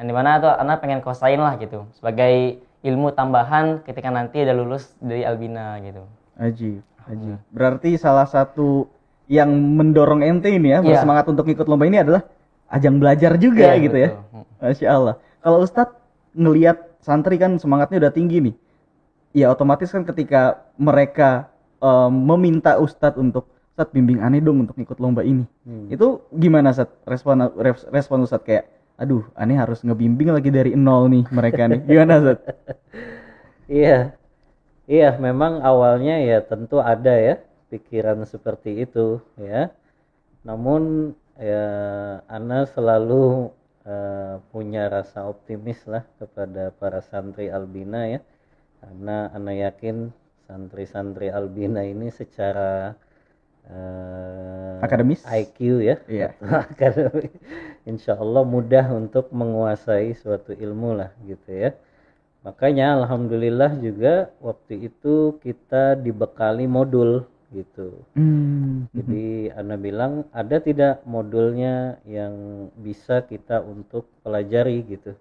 Yang 0.00 0.06
di 0.08 0.14
mana 0.16 0.30
tuh 0.40 0.52
anak 0.56 0.80
pengen 0.80 1.04
kuasain 1.04 1.36
lah 1.36 1.60
gitu 1.60 1.84
sebagai 1.92 2.64
ilmu 2.80 3.12
tambahan 3.12 3.84
ketika 3.84 4.08
nanti 4.08 4.40
udah 4.40 4.56
lulus 4.56 4.96
dari 5.04 5.20
Albina 5.28 5.76
gitu. 5.84 6.00
Aji, 6.40 6.80
Aji. 7.04 7.36
Berarti 7.52 8.00
salah 8.00 8.24
satu 8.24 8.88
yang 9.30 9.46
mendorong 9.78 10.26
ente 10.26 10.50
ini 10.50 10.74
ya 10.74 10.82
Iya. 10.82 10.90
bersemangat 10.90 11.30
untuk 11.30 11.46
ikut 11.46 11.62
lomba 11.64 11.86
ini 11.86 12.02
adalah 12.02 12.26
ajang 12.66 12.98
belajar 12.98 13.38
juga 13.38 13.70
Iya, 13.70 13.82
gitu 13.86 13.96
ya. 13.96 14.08
betul. 14.10 14.42
Masya 14.58 14.88
Allah. 14.90 15.14
Kalau 15.38 15.58
Ustadz 15.62 15.94
ngelihat 16.34 16.98
santri 16.98 17.38
kan 17.38 17.54
semangatnya 17.56 18.02
udah 18.02 18.12
tinggi 18.12 18.42
nih. 18.42 18.54
Ya 19.30 19.46
otomatis 19.48 19.86
kan 19.88 20.02
ketika 20.02 20.66
mereka 20.74 21.46
eh, 21.78 22.10
meminta 22.10 22.74
ustadz 22.76 23.16
untuk 23.16 23.46
ustadz 23.72 23.94
bimbing 23.94 24.18
aneh 24.18 24.42
dong 24.42 24.66
untuk 24.66 24.74
ikut 24.76 24.98
lomba 24.98 25.22
ini. 25.22 25.46
Hmm. 25.62 25.86
Itu 25.86 26.26
gimana 26.34 26.74
Sat? 26.74 26.90
Respon 27.06 27.38
res- 27.56 27.86
respon 27.88 28.20
ustadz 28.20 28.42
kayak 28.42 28.66
aduh 28.98 29.24
aneh 29.32 29.56
harus 29.56 29.80
ngebimbing 29.80 30.28
lagi 30.28 30.50
dari 30.50 30.74
nol 30.74 31.06
nih 31.08 31.24
mereka 31.30 31.70
nih. 31.70 31.80
Gimana 31.86 32.14
Sat? 32.20 32.38
Iya, 33.70 34.18
iya 34.84 35.14
memang 35.14 35.62
awalnya 35.62 36.18
ya 36.18 36.42
tentu 36.42 36.82
ada 36.82 37.14
ya 37.14 37.38
pikiran 37.72 38.18
seperti 38.32 38.70
itu 38.84 39.20
ya. 39.40 39.70
Namun 40.48 41.14
ya 41.40 41.66
Ana 42.36 42.64
selalu 42.74 43.50
eh, 43.86 44.36
punya 44.52 44.82
rasa 44.96 45.18
optimis 45.32 45.80
lah 45.92 46.04
kepada 46.20 46.72
para 46.80 47.00
santri 47.10 47.46
Albina 47.58 48.00
ya, 48.14 48.20
karena 48.82 49.30
Ana 49.36 49.52
yakin 49.66 49.96
santri-santri 50.48 51.28
Albina 51.38 51.80
ini 51.86 52.08
secara 52.20 52.96
eh, 53.68 54.80
Akademis? 54.84 55.22
IQ 55.24 55.58
ya, 55.88 55.96
Iya. 56.08 56.28
akademik, 56.72 57.32
insya 57.90 58.12
Allah 58.22 58.42
mudah 58.54 58.86
untuk 59.00 59.30
menguasai 59.32 60.12
suatu 60.16 60.52
ilmu 60.56 60.90
lah 60.98 61.10
gitu 61.28 61.50
ya. 61.52 61.70
Makanya 62.46 62.96
alhamdulillah 63.04 63.76
juga 63.86 64.32
waktu 64.40 64.88
itu 64.88 65.36
kita 65.44 65.96
dibekali 66.00 66.64
modul 66.64 67.28
gitu. 67.50 68.06
Hmm. 68.14 68.86
Jadi 68.94 69.50
Anda 69.54 69.74
bilang 69.74 70.26
ada 70.30 70.62
tidak 70.62 71.02
modulnya 71.02 71.98
yang 72.06 72.34
bisa 72.78 73.26
kita 73.26 73.58
untuk 73.62 74.06
pelajari 74.22 74.86
gitu 74.86 75.14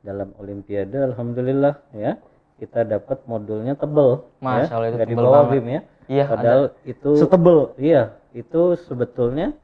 dalam 0.00 0.32
Olimpiade. 0.40 0.96
Alhamdulillah 1.12 1.76
ya 1.92 2.16
kita 2.56 2.88
dapat 2.88 3.20
modulnya 3.28 3.76
tebel. 3.76 4.24
Masya 4.40 4.64
ya. 4.64 4.72
Allah, 4.72 4.88
itu 4.88 4.96
Nggak 4.96 5.08
di 5.08 5.14
tebel 5.14 5.24
bawah 5.28 5.36
banget. 5.44 5.52
Bim 5.52 5.66
ya. 5.68 5.80
Iya, 6.06 6.24
Padahal 6.30 6.62
itu 6.86 7.10
Setebel. 7.18 7.58
iya 7.82 8.02
itu 8.30 8.62
sebetulnya 8.86 9.56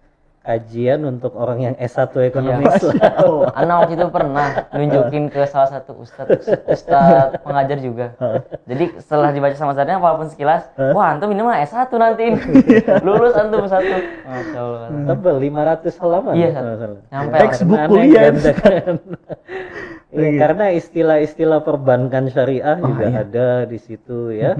kajian 0.43 1.07
untuk 1.07 1.39
orang 1.39 1.59
yang 1.63 1.75
S1 1.79 2.11
ekonomi 2.27 2.67
Iya. 2.67 2.75
Islam. 2.75 2.99
Anak 3.63 3.75
waktu 3.87 3.93
itu 3.95 4.07
pernah 4.11 4.49
nunjukin 4.75 5.25
ke 5.31 5.47
salah 5.47 5.71
satu 5.71 6.03
ustadz, 6.03 6.51
ustadz 6.67 7.39
pengajar 7.47 7.79
juga. 7.79 8.07
Jadi 8.67 8.99
setelah 8.99 9.31
dibaca 9.31 9.55
sama 9.55 9.73
ustadznya 9.73 10.03
walaupun 10.03 10.27
sekilas, 10.29 10.67
wah 10.95 11.15
antum 11.15 11.31
ini 11.31 11.43
mah 11.47 11.63
S1 11.63 11.91
nanti 11.95 12.23
ini. 12.35 12.39
Lulus 13.07 13.35
antum 13.39 13.65
satu. 13.71 13.95
Masya 14.27 14.59
Allah. 14.59 14.89
Tebel 15.15 15.37
500 15.39 16.03
halaman. 16.03 16.33
Iya. 16.35 16.51
Nyampe 17.11 17.37
Textbook 17.39 17.81
kuliah. 17.87 18.23
Iya, 20.13 20.45
karena 20.45 20.77
istilah-istilah 20.77 21.65
perbankan 21.65 22.29
syariah 22.29 22.77
juga 22.77 23.07
ada 23.09 23.49
di 23.65 23.81
situ 23.81 24.29
ya. 24.29 24.53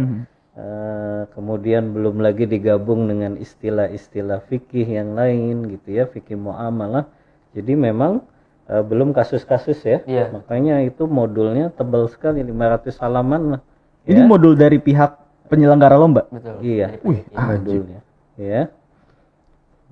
Eh, 0.53 1.23
kemudian 1.33 1.97
belum 1.97 2.21
lagi 2.21 2.45
digabung 2.45 3.09
dengan 3.09 3.41
istilah-istilah 3.41 4.45
fikih 4.53 4.85
yang 4.85 5.17
lain 5.17 5.65
gitu 5.73 5.97
ya, 5.97 6.05
fikih 6.05 6.37
muamalah. 6.37 7.09
Jadi 7.57 7.73
memang 7.73 8.21
eh, 8.69 8.85
belum 8.85 9.17
kasus-kasus 9.17 9.81
ya. 9.81 9.99
Iya. 10.05 10.29
Makanya 10.29 10.85
itu 10.85 11.09
modulnya 11.09 11.73
tebal 11.73 12.05
sekali 12.13 12.45
500 12.45 13.01
halaman 13.01 13.43
lah. 13.57 13.61
Ini 14.05 14.29
modul 14.29 14.53
dari 14.53 14.77
pihak 14.77 15.17
penyelenggara 15.49 15.97
lomba. 15.97 16.29
Betul. 16.29 16.61
Iya, 16.61 17.01
Wih, 17.01 17.25
modulnya. 17.33 18.01
Ya. 18.37 18.69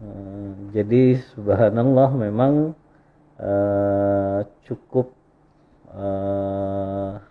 Eh, 0.01 0.51
jadi 0.77 1.25
subhanallah 1.37 2.09
memang 2.21 2.77
eh, 3.41 4.41
cukup 4.69 5.13
eh, 5.93 6.80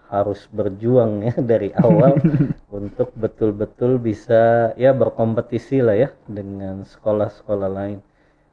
harus 0.09 0.49
berjuang 0.49 1.21
ya 1.23 1.33
dari 1.51 1.69
awal 1.77 2.17
untuk 2.77 3.13
betul-betul 3.15 3.97
bisa 3.97 4.73
ya 4.75 4.89
berkompetisi 4.91 5.79
lah 5.79 5.95
ya 5.95 6.09
dengan 6.25 6.81
sekolah-sekolah 6.83 7.69
lain. 7.69 7.99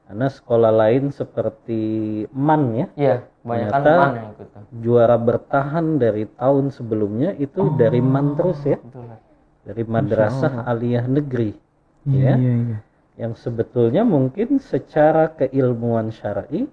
Karena 0.07 0.31
sekolah 0.31 0.71
lain 0.71 1.11
seperti 1.11 1.83
MAN 2.31 2.63
ya, 2.79 2.87
Iya, 2.95 3.17
banyak 3.43 3.69
kan 3.69 3.83
Ternyata- 3.83 3.99
man 3.99 4.15
yang 4.15 4.31
ikut. 4.39 4.49
juara 4.79 5.17
bertahan 5.19 5.87
dari 5.99 6.25
tahun 6.31 6.71
sebelumnya 6.71 7.35
itu 7.35 7.75
dari 7.75 7.99
MAN 7.99 8.39
terus 8.39 8.63
ya, 8.63 8.79
Betul. 8.79 9.19
dari 9.67 9.83
madrasah 9.83 10.63
aliyah 10.63 11.11
negeri. 11.11 11.59
Iya, 12.07 12.23
ya 12.23 12.35
iya, 12.39 12.55
iya. 12.55 12.79
yang 13.19 13.35
sebetulnya 13.35 14.07
mungkin 14.07 14.63
secara 14.63 15.35
keilmuan 15.35 16.15
syar'i 16.15 16.71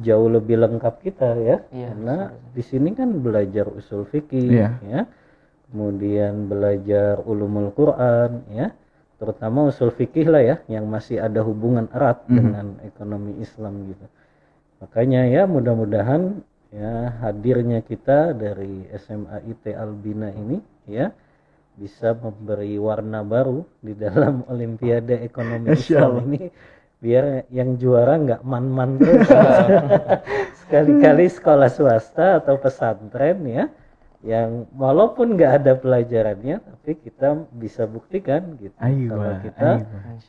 jauh 0.00 0.28
lebih 0.28 0.56
lengkap 0.60 0.94
kita 1.04 1.36
ya. 1.36 1.56
Iya, 1.68 1.88
karena 1.92 2.16
di 2.54 2.62
sini 2.64 2.96
kan 2.96 3.20
belajar 3.20 3.68
usul 3.68 4.08
fikih 4.08 4.48
Iya. 4.48 4.68
ya. 4.84 5.00
Kemudian 5.68 6.48
belajar 6.48 7.20
ulumul 7.24 7.72
Quran 7.72 8.44
ya. 8.52 8.72
Terutama 9.16 9.70
usul 9.70 9.94
fikih 9.94 10.26
lah 10.28 10.42
ya 10.42 10.56
yang 10.66 10.88
masih 10.90 11.22
ada 11.22 11.40
hubungan 11.40 11.86
erat 11.94 12.26
dengan 12.26 12.76
ekonomi 12.82 13.38
Islam 13.38 13.86
gitu. 13.86 14.06
Makanya 14.82 15.30
ya 15.30 15.42
mudah-mudahan 15.46 16.42
ya 16.74 17.14
hadirnya 17.22 17.84
kita 17.84 18.34
dari 18.34 18.88
SMA 18.98 19.46
IT 19.46 19.70
Albina 19.76 20.32
ini 20.32 20.58
ya 20.90 21.14
bisa 21.72 22.12
memberi 22.12 22.76
warna 22.76 23.22
baru 23.22 23.62
di 23.78 23.94
dalam 23.94 24.42
Olimpiade 24.52 25.22
Ekonomi 25.22 25.70
Islam 25.72 26.26
ini 26.26 26.50
biar 27.02 27.50
yang 27.50 27.74
juara 27.76 28.14
nggak 28.14 28.42
man-man 28.46 28.94
terus. 29.02 29.26
Sekali-kali 30.62 31.26
sekolah 31.28 31.68
swasta 31.68 32.38
atau 32.38 32.56
pesantren 32.56 33.42
ya 33.44 33.66
yang 34.22 34.70
walaupun 34.78 35.34
nggak 35.34 35.52
ada 35.66 35.72
pelajarannya 35.74 36.62
tapi 36.62 36.94
kita 36.94 37.42
bisa 37.58 37.90
buktikan 37.90 38.54
gitu. 38.62 38.70
Aiwa, 38.78 39.10
kalau 39.10 39.32
kita 39.42 39.70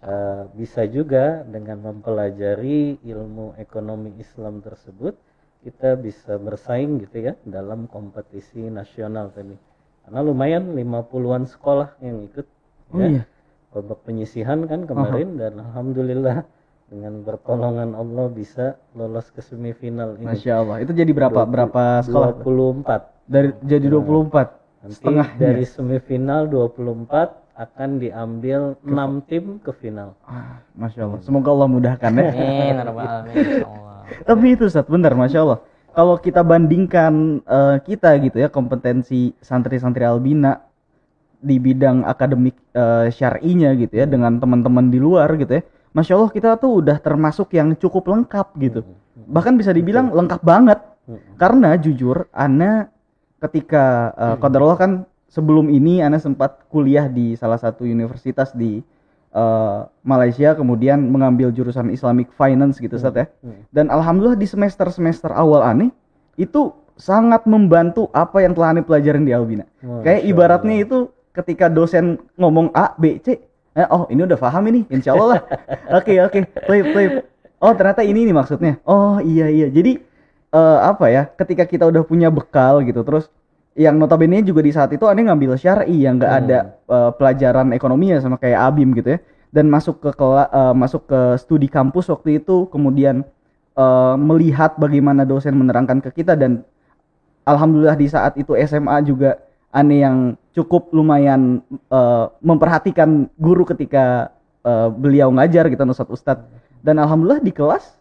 eh, 0.02 0.42
bisa 0.58 0.82
juga 0.90 1.46
dengan 1.46 1.94
mempelajari 1.94 2.98
ilmu 3.06 3.54
ekonomi 3.62 4.18
Islam 4.18 4.66
tersebut 4.66 5.14
kita 5.62 5.96
bisa 5.96 6.36
bersaing 6.42 7.06
gitu 7.06 7.32
ya 7.32 7.34
dalam 7.46 7.86
kompetisi 7.86 8.66
nasional 8.66 9.30
tadi. 9.30 9.56
Karena 10.04 10.20
lumayan 10.20 10.74
50-an 10.76 11.46
sekolah 11.48 11.96
yang 12.02 12.26
ikut 12.28 12.50
Oh 12.94 13.00
ya. 13.02 13.10
iya. 13.10 13.24
babak 13.74 14.06
penyisihan 14.06 14.70
kan 14.70 14.86
kemarin 14.86 15.34
dan 15.34 15.58
alhamdulillah 15.58 16.46
dengan 16.94 17.26
pertolongan 17.26 17.98
Allah 17.98 18.30
bisa 18.30 18.78
lolos 18.94 19.34
ke 19.34 19.42
semifinal 19.42 20.14
ini 20.22 20.30
Masya 20.30 20.54
Allah. 20.62 20.78
Itu 20.86 20.94
jadi 20.94 21.10
berapa 21.10 21.42
berapa 21.50 22.06
sekolah? 22.06 22.46
24 22.46 23.26
Dari 23.26 23.50
jadi 23.66 23.90
24. 23.90 24.86
nanti 24.86 24.94
Setengah 25.02 25.28
dari 25.42 25.66
semifinal 25.66 26.46
24 26.46 27.58
akan 27.58 27.90
diambil 27.98 28.78
6 28.86 29.30
tim 29.30 29.58
ke 29.58 29.74
final 29.74 30.14
Ah, 30.30 30.62
Masya 30.78 31.10
Allah. 31.10 31.20
Semoga 31.26 31.50
Allah 31.50 31.70
mudahkan 31.70 32.12
ya. 32.14 32.30
Amin. 32.30 32.76
Tapi 34.30 34.46
itu 34.54 34.70
Sat, 34.70 34.86
benar 34.86 35.18
Masya 35.18 35.40
Allah. 35.42 35.60
Kalau 35.98 36.18
kita 36.22 36.46
bandingkan 36.46 37.42
eh, 37.42 37.78
kita 37.82 38.22
gitu 38.22 38.38
ya 38.38 38.50
kompetensi 38.54 39.34
santri-santri 39.42 40.06
Albina 40.06 40.62
di 41.42 41.58
bidang 41.58 42.06
akademik 42.06 42.54
eh, 42.74 43.10
syar'inya 43.10 43.74
gitu 43.78 43.98
ya 43.98 44.06
dengan 44.06 44.38
teman-teman 44.38 44.94
di 44.94 45.02
luar 45.02 45.34
gitu 45.42 45.58
ya. 45.58 45.64
Masya 45.94 46.18
Allah 46.18 46.32
kita 46.34 46.50
tuh 46.58 46.82
udah 46.82 46.98
termasuk 46.98 47.54
yang 47.54 47.78
cukup 47.78 48.10
lengkap 48.10 48.48
gitu. 48.58 48.82
Bahkan 49.30 49.54
bisa 49.56 49.70
dibilang 49.70 50.10
lengkap 50.10 50.42
banget. 50.42 50.80
Karena 51.38 51.76
jujur 51.78 52.26
Ana 52.34 52.90
ketika 53.44 54.16
eh, 54.16 54.36
qadarullah 54.40 54.80
kan 54.80 54.92
sebelum 55.28 55.68
ini 55.68 56.00
Ana 56.00 56.18
sempat 56.18 56.66
kuliah 56.72 57.12
di 57.12 57.36
salah 57.36 57.60
satu 57.60 57.84
universitas 57.84 58.56
di 58.56 58.80
eh, 59.36 59.80
Malaysia 60.02 60.56
kemudian 60.58 60.98
mengambil 61.12 61.54
jurusan 61.54 61.92
Islamic 61.92 62.32
Finance 62.34 62.82
gitu 62.82 62.96
Sat 62.98 63.14
ya. 63.14 63.28
Dan 63.70 63.94
alhamdulillah 63.94 64.40
di 64.40 64.48
semester-semester 64.50 65.30
awal 65.36 65.62
aneh 65.62 65.92
itu 66.40 66.74
sangat 66.98 67.46
membantu 67.46 68.10
apa 68.14 68.42
yang 68.42 68.54
telah 68.58 68.74
aneh 68.74 68.86
pelajarin 68.86 69.26
di 69.28 69.34
Albina. 69.36 69.66
Kayak 70.02 70.22
ibaratnya 70.26 70.76
itu 70.82 71.12
ketika 71.34 71.66
dosen 71.68 72.22
ngomong 72.38 72.70
A, 72.78 72.94
B, 72.96 73.18
C, 73.20 73.42
eh, 73.74 73.88
oh 73.90 74.06
ini 74.10 74.22
udah 74.26 74.38
paham 74.38 74.64
ini, 74.70 74.86
insya 74.90 75.18
Allah 75.18 75.28
lah. 75.38 75.42
Oke 76.00 76.14
oke, 76.22 76.40
play 76.66 76.82
play. 76.86 77.08
Oh 77.58 77.74
ternyata 77.74 78.02
ini 78.06 78.28
nih 78.28 78.36
maksudnya. 78.36 78.78
Oh 78.86 79.18
iya 79.24 79.50
iya. 79.50 79.68
Jadi 79.70 79.98
eh, 80.54 80.80
apa 80.82 81.06
ya? 81.10 81.26
Ketika 81.30 81.64
kita 81.66 81.90
udah 81.90 82.04
punya 82.06 82.30
bekal 82.30 82.86
gitu, 82.86 83.02
terus 83.02 83.30
yang 83.74 83.98
notabene 83.98 84.46
juga 84.46 84.62
di 84.62 84.70
saat 84.70 84.94
itu 84.94 85.02
aneh 85.10 85.26
ngambil 85.26 85.58
syar'i 85.58 86.06
yang 86.06 86.22
nggak 86.22 86.34
ada 86.46 86.60
eh, 86.78 87.12
pelajaran 87.18 87.74
ekonomi 87.74 88.14
ya 88.14 88.22
sama 88.22 88.38
kayak 88.38 88.60
Abim 88.70 88.94
gitu 88.94 89.18
ya. 89.18 89.20
Dan 89.54 89.70
masuk 89.70 90.02
ke 90.02 90.10
kela- 90.14 90.50
eh, 90.50 90.74
masuk 90.78 91.10
ke 91.10 91.20
studi 91.42 91.66
kampus 91.70 92.10
waktu 92.14 92.42
itu, 92.42 92.70
kemudian 92.70 93.26
eh, 93.78 94.16
melihat 94.22 94.78
bagaimana 94.78 95.26
dosen 95.26 95.58
menerangkan 95.58 96.02
ke 96.06 96.22
kita 96.22 96.38
dan 96.38 96.62
alhamdulillah 97.44 97.98
di 97.98 98.08
saat 98.08 98.38
itu 98.40 98.56
SMA 98.56 99.04
juga 99.04 99.40
aneh 99.74 100.06
yang 100.06 100.18
cukup 100.54 100.94
lumayan 100.94 101.66
eh, 101.74 102.26
memperhatikan 102.40 103.28
guru 103.42 103.66
ketika 103.66 104.30
eh, 104.62 104.88
beliau 104.94 105.34
ngajar 105.34 105.68
gitu 105.68 105.82
Ustadz 105.84 106.14
Ustadz. 106.14 106.48
Dan 106.86 107.02
alhamdulillah 107.02 107.42
di 107.42 107.50
kelas 107.50 107.98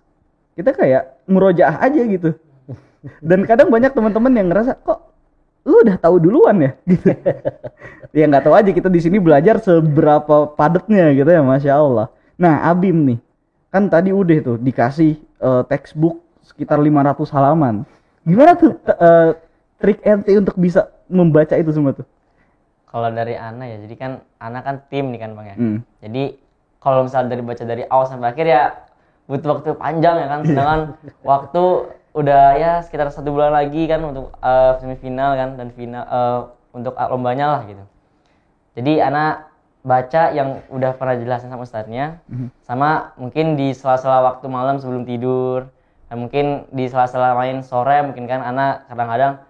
kita 0.52 0.76
kayak 0.76 1.25
murojaah 1.25 1.81
aja 1.81 2.02
gitu. 2.05 2.37
Dan 3.19 3.49
kadang 3.49 3.73
banyak 3.73 3.91
teman-teman 3.91 4.33
yang 4.37 4.52
ngerasa 4.52 4.79
kok 4.79 5.11
lu 5.62 5.81
udah 5.83 5.97
tahu 5.99 6.19
duluan 6.21 6.59
ya? 6.59 6.73
Gitu. 6.91 7.09
Ya 8.12 8.29
nggak 8.29 8.45
tahu 8.45 8.55
aja 8.55 8.71
kita 8.76 8.93
di 8.93 9.00
sini 9.00 9.17
belajar 9.17 9.57
seberapa 9.62 10.52
padatnya 10.52 11.17
gitu 11.17 11.33
ya 11.33 11.41
masya 11.41 11.81
Allah. 11.81 12.12
Nah 12.37 12.69
Abim 12.69 13.09
nih 13.09 13.19
kan 13.73 13.88
tadi 13.88 14.12
udah 14.12 14.37
tuh 14.45 14.57
dikasih 14.61 15.17
eh, 15.17 15.62
textbook 15.73 16.21
sekitar 16.45 16.76
500 16.76 17.33
halaman. 17.33 17.75
Gimana 18.29 18.52
tuh 18.61 18.76
eh, 18.85 19.31
trik 19.81 20.05
ente 20.05 20.37
untuk 20.37 20.61
bisa 20.61 20.91
membaca 21.09 21.54
itu 21.56 21.71
semua 21.75 21.94
tuh 21.94 22.06
Kalau 22.92 23.09
dari 23.09 23.32
Ana 23.40 23.64
ya, 23.64 23.80
jadi 23.88 23.94
kan 23.97 24.12
Ana 24.37 24.61
kan 24.61 24.85
tim 24.92 25.16
nih 25.16 25.21
kan 25.25 25.32
bang 25.32 25.47
ya. 25.49 25.56
Hmm. 25.56 25.78
Jadi 26.04 26.37
kalau 26.76 27.09
misalnya 27.09 27.32
dari 27.32 27.42
baca 27.42 27.64
dari 27.64 27.82
awal 27.88 28.04
sampai 28.04 28.37
akhir 28.37 28.44
ya 28.44 28.62
butuh 29.25 29.49
waktu 29.56 29.73
panjang 29.80 30.21
ya 30.21 30.26
kan. 30.28 30.40
Sedangkan 30.44 30.80
waktu 31.25 31.62
udah 32.12 32.44
ya 32.61 32.73
sekitar 32.85 33.09
satu 33.09 33.32
bulan 33.32 33.56
lagi 33.56 33.88
kan 33.88 34.04
untuk 34.04 34.37
eh, 34.44 34.73
semifinal 34.85 35.32
kan 35.40 35.56
dan 35.56 35.73
final 35.73 36.04
eh, 36.04 36.40
untuk 36.76 36.92
lombanya 36.92 37.56
lah 37.56 37.62
gitu. 37.64 37.85
Jadi 38.76 39.00
Ana 39.00 39.49
baca 39.82 40.30
yang 40.30 40.62
udah 40.71 40.94
pernah 40.94 41.18
jelasin 41.18 41.50
sama 41.50 41.66
ustadznya, 41.66 42.23
sama 42.62 43.18
mungkin 43.18 43.59
di 43.59 43.75
sela-sela 43.75 44.23
waktu 44.23 44.47
malam 44.47 44.78
sebelum 44.78 45.02
tidur, 45.02 45.66
dan 46.06 46.16
mungkin 46.23 46.71
di 46.71 46.87
sela-sela 46.87 47.35
main 47.35 47.66
sore 47.66 47.99
mungkin 48.06 48.30
kan 48.30 48.47
Ana 48.47 48.87
kadang-kadang 48.87 49.42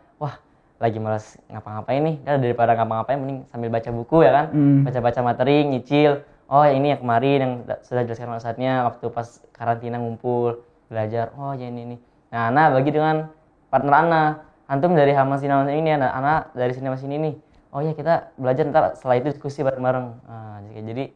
lagi 0.82 0.98
malas 0.98 1.38
ngapa-ngapain 1.46 2.02
nih, 2.02 2.16
ya 2.26 2.34
daripada 2.42 2.74
ngapa-ngapain 2.74 3.18
mending 3.22 3.38
sambil 3.54 3.70
baca 3.70 3.90
buku 3.94 4.18
ya 4.26 4.30
kan, 4.34 4.46
Hmm. 4.50 4.82
baca-baca 4.82 5.20
materi, 5.22 5.62
nyicil, 5.62 6.26
oh 6.50 6.66
ini 6.66 6.90
yang 6.90 7.00
kemarin 7.00 7.38
yang 7.38 7.52
da- 7.62 7.78
sudah 7.86 8.02
jelaskan 8.02 8.34
ustadznya 8.34 8.82
waktu 8.90 9.06
pas 9.14 9.38
karantina 9.54 10.02
ngumpul 10.02 10.66
belajar, 10.90 11.30
oh 11.38 11.54
ya 11.54 11.70
ini 11.70 11.86
ini. 11.86 11.96
Nah 12.34 12.50
Ana 12.50 12.74
bagi 12.74 12.90
dengan 12.90 13.30
partner 13.70 13.94
Ana, 13.94 14.22
antum 14.66 14.98
dari 14.98 15.14
halaman 15.14 15.38
sini 15.38 15.54
ini, 15.78 15.90
Ana, 15.94 16.10
Ana 16.10 16.34
dari 16.50 16.74
sini 16.74 16.90
sini 16.98 17.16
nih. 17.16 17.34
Oh 17.72 17.80
ya 17.80 17.94
kita 17.94 18.34
belajar 18.36 18.68
ntar 18.68 18.98
setelah 18.98 19.16
itu 19.16 19.32
diskusi 19.32 19.64
bareng-bareng. 19.64 20.06
Nah, 20.28 20.60
jadi- 20.76 21.08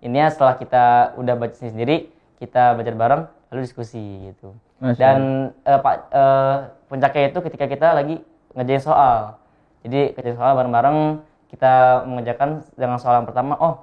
intinya 0.00 0.26
setelah 0.32 0.58
kita 0.58 1.14
udah 1.20 1.34
baca 1.38 1.54
sendiri, 1.54 2.08
kita 2.40 2.74
belajar 2.74 2.94
bareng 2.96 3.22
lalu 3.52 3.60
diskusi 3.62 4.00
gitu. 4.26 4.56
Masya 4.80 4.96
Dan 4.96 5.18
eh, 5.62 5.76
Pak 5.78 5.94
eh, 6.10 6.56
puncaknya 6.88 7.30
itu 7.30 7.38
ketika 7.46 7.66
kita 7.68 7.88
lagi 7.94 8.16
ngerjain 8.52 8.82
soal. 8.82 9.38
Jadi 9.80 10.12
kerjain 10.12 10.36
soal 10.36 10.52
bareng-bareng 10.54 10.98
kita 11.48 12.04
mengerjakan 12.06 12.62
dengan 12.74 12.98
soal 12.98 13.18
yang 13.18 13.26
pertama, 13.26 13.54
oh 13.56 13.74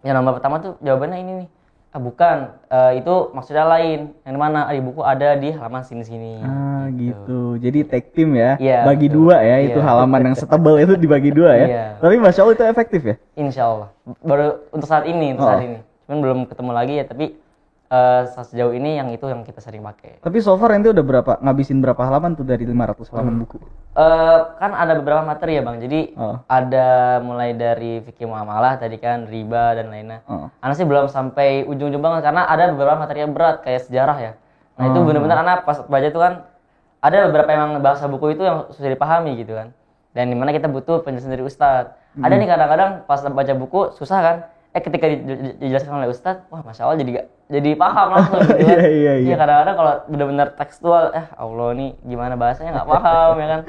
yang 0.00 0.16
nomor 0.16 0.36
pertama 0.36 0.58
tuh 0.58 0.78
jawabannya 0.80 1.18
ini 1.18 1.32
nih. 1.44 1.48
Ah 1.90 2.00
bukan, 2.02 2.38
Eh, 2.68 3.00
itu 3.00 3.14
maksudnya 3.32 3.64
lain. 3.64 4.12
Yang 4.20 4.36
mana? 4.36 4.68
Ah, 4.68 4.74
di 4.74 4.84
buku 4.84 5.00
ada 5.00 5.32
di 5.32 5.48
halaman 5.48 5.80
sini-sini. 5.80 6.44
Ah 6.44 6.92
gitu. 6.92 7.56
Jadi 7.56 7.88
tag 7.88 8.12
team 8.12 8.36
ya. 8.36 8.60
Iya, 8.60 8.84
bagi 8.84 9.08
betul. 9.08 9.32
dua 9.32 9.36
ya. 9.40 9.56
Itu 9.64 9.80
Iya. 9.80 9.86
halaman 9.88 10.20
yang 10.28 10.36
setebal 10.36 10.76
itu 10.76 10.92
dibagi 10.94 11.32
dua 11.32 11.56
ya. 11.56 11.66
Iya. 11.66 11.84
Tapi 11.96 12.14
masya 12.20 12.40
Allah 12.44 12.54
itu 12.54 12.64
efektif 12.64 13.00
ya. 13.00 13.16
Insya 13.34 13.62
Allah. 13.64 13.88
Baru 14.20 14.60
untuk 14.70 14.84
saat 14.84 15.08
ini, 15.08 15.32
untuk 15.32 15.48
Oh. 15.48 15.50
saat 15.50 15.64
ini. 15.64 15.78
Cuman 16.04 16.18
belum 16.20 16.38
ketemu 16.46 16.70
lagi 16.70 16.94
ya, 17.00 17.04
tapi 17.08 17.26
eh, 17.86 18.22
sejauh 18.30 18.74
ini 18.74 18.98
yang 18.98 19.08
itu 19.10 19.26
yang 19.26 19.42
kita 19.42 19.62
sering 19.62 19.82
pakai. 19.82 20.18
Tapi 20.20 20.38
so 20.38 20.54
far 20.58 20.74
ente 20.74 20.90
udah 20.90 21.04
berapa 21.04 21.32
ngabisin 21.40 21.78
berapa 21.78 21.98
halaman 22.02 22.34
tuh 22.34 22.42
dari 22.42 22.66
500 22.66 23.10
halaman 23.14 23.34
buku? 23.42 23.56
Eh, 23.96 24.38
kan 24.60 24.76
ada 24.76 24.92
beberapa 24.98 25.24
materi 25.24 25.56
ya 25.56 25.62
bang, 25.64 25.76
jadi 25.80 26.00
Oh. 26.18 26.36
ada 26.44 27.18
mulai 27.24 27.56
dari 27.56 28.04
fikih 28.04 28.28
muamalah 28.28 28.76
tadi 28.76 29.00
kan 29.00 29.24
riba 29.24 29.72
dan 29.72 29.88
lainnya. 29.88 30.20
Oh. 30.28 30.52
Ana 30.60 30.76
sih 30.76 30.84
belum 30.84 31.08
sampai 31.08 31.64
ujung-ujung 31.64 32.02
banget 32.02 32.26
karena 32.28 32.44
ada 32.44 32.68
beberapa 32.74 33.00
materi 33.00 33.24
yang 33.24 33.32
berat 33.32 33.64
kayak 33.64 33.88
sejarah 33.88 34.18
ya. 34.20 34.32
Nah 34.76 34.92
itu 34.92 34.98
Oh. 35.00 35.06
benar-benar 35.08 35.40
anak 35.40 35.58
pas 35.64 35.80
baca 35.80 36.06
itu 36.06 36.20
kan 36.20 36.44
ada 37.00 37.30
beberapa 37.30 37.48
emang 37.54 37.80
bahasa 37.80 38.04
buku 38.10 38.34
itu 38.34 38.42
yang 38.42 38.66
susah 38.68 38.90
dipahami 38.90 39.38
gitu 39.40 39.54
kan. 39.54 39.70
Dan 40.12 40.32
di 40.32 40.36
mana 40.36 40.48
kita 40.50 40.66
butuh 40.66 41.04
penjelasan 41.04 41.28
dari 41.28 41.44
ustadz. 41.44 41.92
Ada 42.16 42.34
nih 42.34 42.48
kadang-kadang 42.48 42.90
pas 43.04 43.20
baca 43.20 43.52
buku 43.52 43.80
susah 43.94 44.18
kan. 44.24 44.36
Eh 44.76 44.82
ketika 44.84 45.08
di- 45.08 45.24
di- 45.24 45.56
dijelaskan 45.56 45.92
oleh 45.96 46.12
ustadz, 46.12 46.44
wah 46.52 46.60
masya 46.60 46.84
Allah 46.84 47.00
jadi 47.00 47.24
jadi 47.48 47.70
paham 47.74 48.08
langsung 48.12 48.44
gitu 48.44 48.60
kan. 48.60 48.76
Iya, 48.76 48.88
iya, 48.92 49.12
iya. 49.24 49.34
kadang-kadang 49.34 49.74
kalau 49.74 49.92
benar-benar 50.04 50.48
tekstual, 50.52 51.04
eh 51.16 51.24
Allah 51.32 51.68
nih 51.72 51.90
gimana 52.04 52.36
bahasanya 52.36 52.76
nggak 52.76 52.88
paham 52.90 53.32
ya 53.40 53.46
kan. 53.48 53.60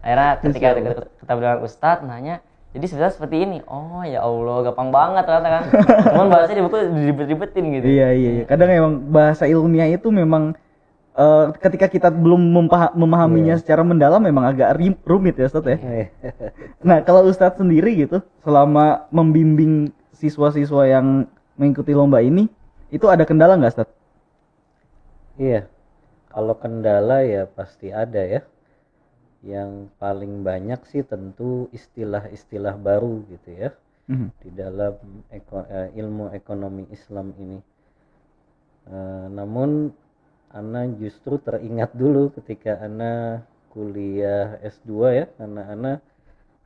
Akhirnya 0.00 0.30
ketika 0.48 0.68
kita, 0.72 0.90
kita 1.20 1.32
bilang 1.36 1.60
ustadz 1.60 2.06
nanya, 2.08 2.40
jadi 2.72 2.84
sebenarnya 2.88 3.12
seperti 3.12 3.36
ini. 3.44 3.58
Oh 3.68 4.00
ya 4.00 4.24
Allah, 4.24 4.56
gampang 4.64 4.88
banget 4.88 5.22
ternyata 5.28 5.48
kan. 5.52 5.62
Cuman 6.16 6.26
bahasanya 6.32 6.56
di 6.56 6.64
buku 6.64 6.76
diribet-ribetin 7.04 7.64
gitu. 7.76 7.84
Iya 7.84 8.08
iya 8.16 8.30
iya. 8.40 8.44
Kadang 8.48 8.70
emang 8.72 8.94
bahasa 9.12 9.44
ilmiah 9.44 9.92
itu 9.92 10.08
memang 10.08 10.56
eh, 11.12 11.44
ketika 11.60 11.84
kita 11.84 12.08
belum 12.08 12.40
memahaminya 12.96 13.60
secara 13.60 13.84
mendalam 13.84 14.24
memang 14.24 14.48
agak 14.48 14.72
rumit 15.04 15.36
ya 15.36 15.52
Ustaz 15.52 15.68
ya. 15.68 15.76
Eh, 15.76 16.08
Nah, 16.80 17.04
kalau 17.04 17.28
Ustadz 17.28 17.60
sendiri 17.60 18.08
gitu 18.08 18.24
selama 18.40 19.04
membimbing 19.12 19.92
siswa-siswa 20.16 20.82
yang 20.88 21.06
mengikuti 21.60 21.92
lomba 21.92 22.24
ini 22.24 22.48
itu 22.88 23.06
ada 23.12 23.24
kendala 23.28 23.56
nggak 23.60 23.72
Ustadz? 23.76 23.94
Iya, 25.36 25.68
kalau 26.32 26.56
kendala 26.56 27.20
ya 27.22 27.44
pasti 27.44 27.92
ada 27.92 28.22
ya. 28.24 28.40
Yang 29.44 29.92
paling 30.00 30.42
banyak 30.42 30.80
sih 30.90 31.04
tentu 31.06 31.68
istilah-istilah 31.70 32.74
baru 32.80 33.22
gitu 33.30 33.50
ya 33.52 33.70
Mhm. 34.10 34.28
di 34.42 34.50
dalam 34.54 34.94
eko- 35.30 35.68
eh, 35.68 35.88
ilmu 36.00 36.32
ekonomi 36.34 36.88
Islam 36.90 37.30
ini. 37.38 37.58
Eh, 38.86 39.26
namun 39.30 39.92
Ana 40.50 40.88
justru 40.88 41.36
teringat 41.36 41.92
dulu 41.92 42.32
ketika 42.32 42.80
Ana 42.80 43.44
kuliah 43.74 44.56
S2 44.64 45.12
ya, 45.12 45.26
karena 45.36 45.62
Ana 45.68 45.92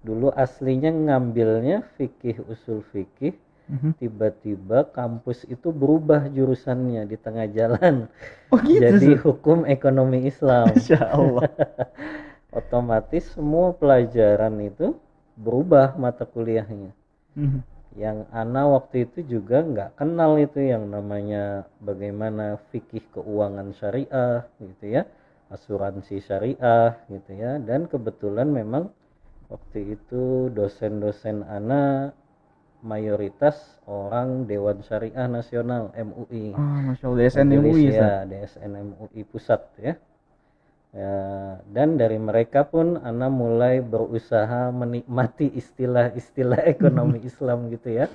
dulu 0.00 0.32
aslinya 0.32 0.88
ngambilnya 0.90 1.84
fikih 1.96 2.40
usul 2.48 2.80
fikih 2.92 3.36
Mhm. 3.70 4.02
tiba-tiba 4.02 4.82
kampus 4.90 5.46
itu 5.46 5.70
berubah 5.70 6.26
jurusannya 6.26 7.06
di 7.06 7.14
tengah 7.14 7.46
jalan 7.54 8.10
Oh 8.50 8.58
gitu. 8.66 8.82
jadi 8.82 9.14
Ustaz? 9.14 9.22
hukum 9.22 9.62
ekonomi 9.62 10.26
Islam 10.26 10.72
Masya 10.74 10.98
Allah. 11.06 11.46
otomatis 12.50 13.30
semua 13.30 13.70
pelajaran 13.70 14.58
itu 14.58 14.98
berubah 15.38 15.94
mata 15.94 16.26
kuliahnya 16.26 16.90
Mhm. 17.38 17.62
yang 17.94 18.26
Ana 18.34 18.66
waktu 18.66 19.06
itu 19.06 19.38
juga 19.38 19.62
nggak 19.62 19.90
kenal 19.94 20.34
itu 20.34 20.58
yang 20.58 20.90
namanya 20.90 21.62
bagaimana 21.78 22.58
fikih 22.74 23.06
keuangan 23.14 23.70
syariah 23.78 24.42
gitu 24.58 24.98
ya 24.98 25.02
asuransi 25.46 26.18
syariah 26.18 26.98
gitu 27.06 27.30
ya 27.38 27.62
dan 27.62 27.86
kebetulan 27.86 28.50
memang 28.50 28.90
waktu 29.50 29.98
itu 29.98 30.48
dosen-dosen 30.54 31.42
Ana 31.44 32.14
mayoritas 32.80 33.76
orang 33.84 34.48
Dewan 34.48 34.80
Syariah 34.80 35.28
Nasional 35.28 35.92
MUI 35.92 36.56
Ah, 36.56 36.80
Masya 36.88 37.04
Allah 37.10 37.18
DSN 37.28 37.48
MUI 37.60 37.84
ya 37.92 38.24
DSN 38.24 38.72
MUI 38.72 39.20
pusat 39.28 39.60
ya. 39.76 39.94
Ya, 40.90 41.14
dan 41.70 41.94
dari 41.94 42.18
mereka 42.18 42.66
pun 42.66 42.98
Ana 42.98 43.30
mulai 43.30 43.78
berusaha 43.78 44.74
menikmati 44.74 45.46
istilah-istilah 45.54 46.66
ekonomi 46.66 47.22
Islam 47.30 47.70
gitu 47.70 47.94
ya. 47.94 48.10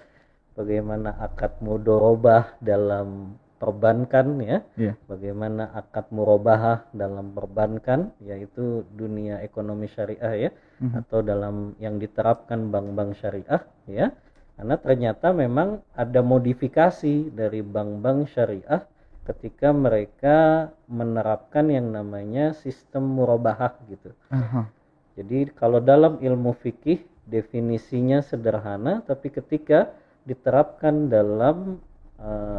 Bagaimana 0.56 1.16
akad 1.20 1.60
mudorobah 1.64 2.60
dalam 2.60 3.36
perbankan 3.56 4.40
ya. 4.44 4.60
Iya. 4.76 4.94
Bagaimana 5.08 5.72
akad 5.72 6.12
murobahah 6.12 6.86
dalam 6.92 7.32
perbankan 7.32 8.12
yaitu 8.20 8.84
dunia 8.94 9.40
ekonomi 9.42 9.88
syariah 9.88 10.50
ya 10.50 10.52
Mhm. 10.84 11.08
atau 11.08 11.20
dalam 11.24 11.72
yang 11.80 11.96
diterapkan 11.98 12.68
bank-bank 12.68 13.16
syariah 13.16 13.64
ya. 13.88 14.12
Karena 14.56 14.76
ternyata 14.80 15.36
memang 15.36 15.84
ada 15.96 16.20
modifikasi 16.24 17.32
dari 17.32 17.60
bank-bank 17.60 18.32
syariah 18.32 18.84
ketika 19.26 19.74
mereka 19.74 20.70
menerapkan 20.86 21.68
yang 21.68 21.90
namanya 21.92 22.54
sistem 22.54 23.18
murabahah 23.18 23.74
gitu. 23.90 24.14
Aha. 24.30 24.70
Jadi 25.16 25.50
kalau 25.56 25.80
dalam 25.82 26.20
ilmu 26.20 26.54
fikih 26.56 27.02
definisinya 27.26 28.22
sederhana 28.22 29.02
tapi 29.02 29.34
ketika 29.34 29.90
diterapkan 30.30 31.10
dalam 31.10 31.82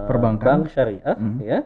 Perbankan. 0.09 0.47
bank 0.47 0.63
syariah 0.73 1.17
Mhm. 1.19 1.39
ya 1.43 1.59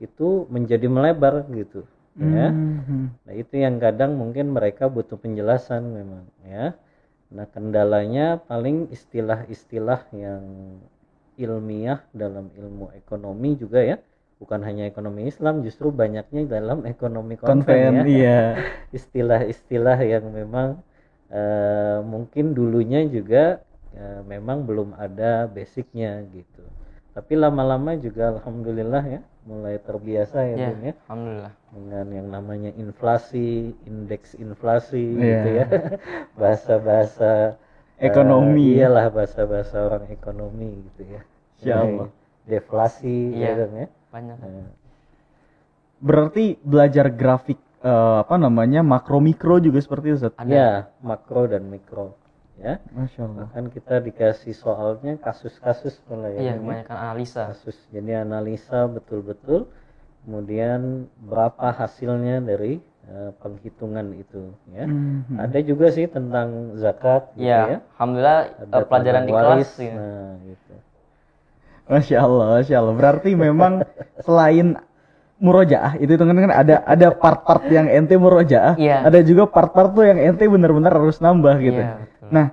itu 0.00 0.44
menjadi 0.52 0.86
melebar 0.92 1.48
gitu 1.52 1.88
ya. 2.20 2.52
Mhm. 2.52 3.02
Nah, 3.26 3.34
itu 3.34 3.54
yang 3.58 3.76
kadang 3.82 4.14
mungkin 4.16 4.54
mereka 4.54 4.86
butuh 4.86 5.18
penjelasan 5.18 5.82
memang 5.92 6.24
ya. 6.46 6.72
Nah, 7.32 7.44
kendalanya 7.50 8.38
paling 8.38 8.86
istilah-istilah 8.94 10.06
yang 10.14 10.44
ilmiah 11.36 12.00
dalam 12.14 12.48
ilmu 12.54 12.94
ekonomi 12.96 13.58
juga 13.58 13.82
ya. 13.82 13.96
Bukan 14.36 14.60
hanya 14.62 14.84
ekonomi 14.84 15.26
Islam, 15.26 15.64
justru 15.64 15.88
banyaknya 15.88 16.44
dalam 16.44 16.84
ekonomi 16.84 17.40
konven, 17.40 17.64
Konven, 17.64 17.92
ya. 17.96 18.02
iya. 18.04 18.40
Istilah-istilah 18.92 19.98
yang 20.04 20.28
memang 20.30 20.80
eh, 21.32 21.98
mungkin 22.04 22.54
dulunya 22.54 23.02
juga 23.08 23.64
eh, 23.96 24.20
memang 24.28 24.68
belum 24.68 24.94
ada 24.94 25.48
basicnya 25.50 26.22
gitu. 26.30 26.62
Tapi 27.16 27.32
lama-lama 27.32 27.96
juga 27.96 28.28
alhamdulillah 28.28 29.00
ya 29.08 29.20
mulai 29.48 29.80
terbiasa 29.80 30.44
ya 30.44 30.54
Ya, 30.54 30.68
Bim 30.68 30.80
ya 30.84 30.94
alhamdulillah. 31.08 31.52
dengan 31.72 32.06
yang 32.12 32.28
namanya 32.28 32.70
inflasi, 32.76 33.72
indeks 33.88 34.36
inflasi 34.36 35.16
Iya. 35.16 35.24
gitu 35.24 35.48
ya. 35.48 35.66
Bahasa-bahasa 36.40 37.56
Ekonomi. 37.96 38.76
iyalah 38.76 39.08
bahasa-bahasa 39.08 39.88
orang 39.88 40.12
ekonomi 40.12 40.84
gitu 40.92 41.02
ya. 41.08 41.20
Allah. 41.72 42.12
Deflasi 42.44 43.32
Iya. 43.32 43.48
ya 43.48 43.52
kan 43.64 43.70
ya. 43.72 43.86
Banyak. 44.12 44.36
Nah, 44.36 44.70
Berarti 45.96 46.60
belajar 46.60 47.08
grafik 47.08 47.56
eh, 47.80 48.16
apa 48.20 48.36
namanya 48.36 48.84
makro 48.84 49.22
mikro 49.22 49.56
juga 49.56 49.80
seperti 49.80 50.12
itu, 50.12 50.16
Ustaz? 50.20 50.36
Ya, 50.44 50.92
makro 51.00 51.48
dan 51.48 51.64
mikro 51.70 52.12
ya. 52.58 52.80
Masya 52.92 53.20
Allah. 53.24 53.46
Bahkan 53.48 53.64
kita 53.70 53.94
dikasih 54.00 54.54
soalnya 54.56 55.16
kasus-kasus 55.20 56.00
malah 56.08 56.32
ya. 56.32 56.40
Iya, 56.40 56.52
ya. 56.52 56.60
kebanyakan 56.60 56.96
analisa. 56.96 57.42
kasus. 57.52 57.76
Jadi 57.92 58.10
analisa 58.12 58.78
betul-betul 58.88 59.68
kemudian 60.26 61.06
berapa 61.22 61.70
hasilnya 61.70 62.42
dari 62.42 62.82
eh, 63.06 63.30
penghitungan 63.38 64.10
itu 64.18 64.50
ya. 64.74 64.84
Mhm. 64.90 65.38
Ada 65.38 65.58
juga 65.62 65.86
sih 65.94 66.10
tentang 66.10 66.74
zakat 66.74 67.30
gitu 67.38 67.46
Iya, 67.46 67.60
ya. 67.62 67.78
alhamdulillah 67.94 68.40
Ada 68.66 68.74
eh, 68.74 68.86
pelajaran 68.90 69.22
di 69.22 69.32
kelas 69.32 69.70
ya. 69.78 69.94
Nah, 69.94 70.30
gitu. 70.42 70.72
Masya 71.86 72.16
Allah, 72.18 72.46
Masya 72.58 72.76
Allah. 72.82 72.94
Berarti 72.98 73.30
memang 73.38 73.72
selain 74.26 74.74
murojaah 75.36 76.00
itu 76.00 76.16
kan 76.16 76.32
kan 76.32 76.48
ada 76.48 76.80
ada 76.88 77.12
part-part 77.12 77.68
yang 77.68 77.86
ente 77.92 78.16
murojaah, 78.16 78.74
Iya. 78.80 79.04
ada 79.04 79.20
juga 79.20 79.44
part-part 79.44 79.92
tuh 79.92 80.08
yang 80.08 80.16
ente 80.16 80.48
benar-benar 80.48 80.96
harus 80.96 81.20
nambah 81.20 81.60
gitu. 81.60 81.76
Iya, 81.76 82.08
betul. 82.26 82.34
Nah, 82.34 82.46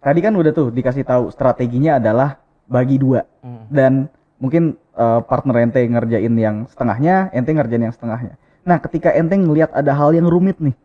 tadi 0.00 0.18
kan 0.20 0.32
udah 0.34 0.52
tuh 0.52 0.68
dikasih 0.70 1.06
tahu 1.06 1.30
strateginya 1.30 1.96
adalah 1.96 2.36
bagi 2.66 2.98
dua 2.98 3.22
Hmm. 3.40 3.64
dan 3.70 3.92
mungkin 4.36 4.76
eh, 4.94 5.20
partner 5.24 5.64
ente 5.64 5.80
ngerjain 5.80 6.34
yang 6.36 6.68
setengahnya, 6.68 7.32
ente 7.32 7.50
ngerjain 7.50 7.88
yang 7.88 7.94
setengahnya. 7.94 8.36
Nah, 8.68 8.76
ketika 8.78 9.08
ente 9.16 9.32
ngelihat 9.32 9.72
ada 9.72 9.96
hal 9.96 10.12
yang 10.12 10.28
rumit 10.28 10.60
nih, 10.60 10.76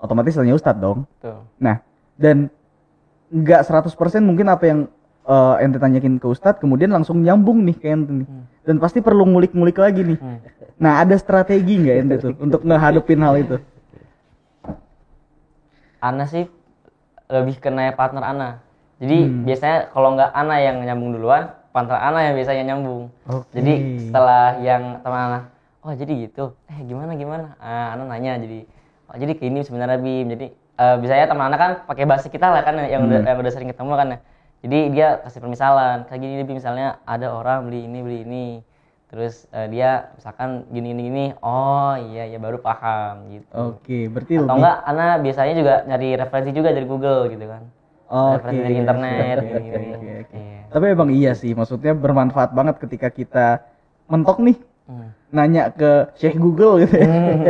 otomatis 0.00 0.32
tanya 0.32 0.56
Ustadz 0.56 0.80
dong. 0.80 1.04
Betul. 1.20 1.44
Nah, 1.60 1.84
dan 2.16 2.48
nggak 3.28 3.68
100% 3.68 4.24
mungkin 4.24 4.48
apa 4.48 4.64
yang 4.64 4.80
eh, 5.28 5.54
ente 5.60 5.76
tanyakin 5.76 6.16
ke 6.16 6.24
Ustadz 6.24 6.56
kemudian 6.56 6.88
langsung 6.88 7.20
nyambung 7.20 7.60
nih 7.68 7.76
ke 7.76 7.86
ente 7.92 8.12
nih. 8.24 8.28
Dan 8.64 8.80
pasti 8.80 9.04
perlu 9.04 9.28
ngulik-ngulik 9.28 9.76
lagi 9.76 10.04
nih. 10.04 10.18
Hmm. 10.20 10.40
Nah, 10.80 11.04
ada 11.04 11.16
strategi 11.20 11.76
nggak 11.76 11.96
ente 12.00 12.14
tuh 12.16 12.32
untuk 12.40 12.64
ngehadepin 12.68 13.20
hal 13.20 13.36
itu? 13.36 13.56
Ana 15.98 16.24
sih 16.24 16.46
lebih 17.28 17.60
kena 17.60 17.92
partner 17.92 18.24
Ana. 18.24 18.50
Jadi 18.98 19.18
Hmm. 19.24 19.44
biasanya 19.46 19.78
kalau 19.94 20.16
nggak 20.16 20.30
Ana 20.34 20.56
yang 20.58 20.76
nyambung 20.82 21.14
duluan, 21.14 21.54
partner 21.70 22.00
Ana 22.00 22.20
yang 22.26 22.34
biasanya 22.34 22.64
nyambung. 22.66 23.12
Oke. 23.30 23.46
Jadi 23.54 23.74
setelah 24.02 24.58
yang 24.58 24.82
teman 25.04 25.20
Ana, 25.30 25.40
oh 25.86 25.92
jadi 25.94 26.12
gitu, 26.26 26.56
eh 26.66 26.78
gimana 26.82 27.14
gimana? 27.14 27.54
Ah, 27.62 27.94
Ana 27.94 28.10
nanya 28.10 28.40
jadi, 28.42 28.66
oh 29.06 29.16
jadi 29.16 29.32
kayak 29.38 29.50
ini 29.54 29.60
sebenarnya 29.62 29.98
Bim. 30.02 30.26
Jadi 30.34 30.46
eh, 30.50 30.94
biasanya 30.98 31.26
teman 31.30 31.44
Ana 31.46 31.56
kan 31.56 31.70
pakai 31.86 32.04
bahasa 32.08 32.26
kita 32.26 32.50
lah 32.50 32.66
kan 32.66 32.74
yang 32.90 33.06
udah 33.06 33.22
Hmm. 33.22 33.28
yang 33.30 33.38
udah 33.38 33.52
sering 33.52 33.70
ketemu 33.70 33.92
kan 33.94 34.08
ya. 34.10 34.18
Jadi 34.58 34.78
dia 34.90 35.08
kasih 35.22 35.38
permisalan, 35.38 35.96
kayak 36.10 36.18
gini 36.18 36.42
Bim 36.42 36.58
misalnya 36.58 36.98
ada 37.06 37.30
orang 37.30 37.70
beli 37.70 37.86
ini 37.86 37.98
beli 38.02 38.18
ini. 38.26 38.46
Terus 39.08 39.48
eh, 39.56 39.68
dia 39.72 40.12
misalkan 40.20 40.68
gini 40.68 40.86
gini 40.92 41.02
gini, 41.08 41.24
oh 41.40 41.96
iya 42.12 42.28
ya 42.28 42.36
baru 42.36 42.60
paham 42.60 43.24
gitu. 43.32 43.48
Oke, 43.56 44.04
berarti 44.12 44.36
Atau 44.36 44.44
lebih 44.44 44.54
enggak, 44.60 44.76
Ana 44.84 45.06
biasanya 45.16 45.54
juga 45.56 45.74
nyari 45.88 46.08
referensi 46.20 46.50
juga 46.52 46.70
dari 46.76 46.86
Google 46.86 47.20
gitu 47.32 47.44
kan. 47.48 47.62
Oke. 48.08 48.32
Referensi 48.36 48.60
dari 48.68 48.76
internet 48.76 49.36
Oke, 49.36 49.46
gini-gini. 49.48 49.76
oke, 49.76 49.96
oke, 49.96 50.08
oke. 50.28 50.36
Iya. 50.36 50.60
Tapi 50.68 50.84
emang 50.92 51.10
iya 51.12 51.32
sih, 51.32 51.52
maksudnya 51.56 51.92
bermanfaat 51.96 52.52
banget 52.52 52.76
ketika 52.84 53.08
kita 53.08 53.46
mentok 54.08 54.40
nih 54.44 54.56
Hmm. 54.88 55.12
Nanya 55.28 55.68
ke 55.68 56.08
Sheikh 56.16 56.40
Google 56.40 56.80
gitu 56.80 56.96
ya. 56.96 57.08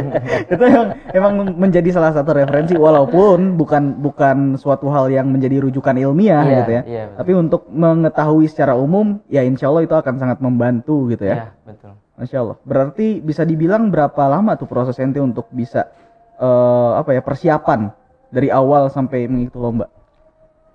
itu 0.53 0.63
emang, 0.63 0.89
emang 1.15 1.33
menjadi 1.55 1.95
salah 1.95 2.11
satu 2.11 2.35
referensi 2.35 2.75
walaupun 2.75 3.55
bukan 3.55 4.03
bukan 4.03 4.59
suatu 4.59 4.91
hal 4.91 5.07
yang 5.09 5.31
menjadi 5.31 5.63
rujukan 5.63 5.95
ilmiah 5.95 6.43
Iya, 6.43 6.57
gitu 6.59 6.71
ya. 6.75 6.83
iya, 6.83 7.03
betul. 7.07 7.19
Tapi 7.23 7.33
untuk 7.39 7.63
mengetahui 7.71 8.47
secara 8.47 8.75
umum 8.75 9.23
ya 9.27 9.47
insya 9.47 9.71
Allah 9.71 9.87
itu 9.87 9.95
akan 9.95 10.15
sangat 10.19 10.39
membantu 10.39 11.07
gitu 11.07 11.23
ya. 11.23 11.35
Iya, 11.35 11.47
betul. 11.65 11.93
Masya 12.19 12.39
Allah. 12.43 12.57
Berarti 12.67 13.23
bisa 13.23 13.47
dibilang 13.47 13.95
berapa 13.95 14.23
lama 14.27 14.59
tuh 14.59 14.67
proses 14.67 14.99
ente 14.99 15.23
untuk 15.23 15.47
bisa 15.49 15.87
eh, 16.35 16.93
apa 16.99 17.15
ya 17.15 17.23
persiapan 17.23 17.95
dari 18.29 18.51
awal 18.51 18.91
sampai 18.91 19.31
mengikuti 19.31 19.55
lomba? 19.57 19.87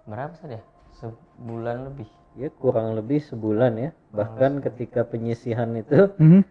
Berapa 0.03 0.31
sih 0.39 0.55
ya? 0.55 0.63
Sebulan 0.95 1.91
lebih. 1.91 2.07
Ya 2.33 2.47
kurang 2.49 2.95
lebih 2.95 3.19
sebulan 3.21 3.75
ya. 3.75 3.89
Bahkan 4.09 4.63
ketika 4.63 5.03
penyisihan 5.03 5.67
itu 5.75 6.15
Mhm. 6.15 6.41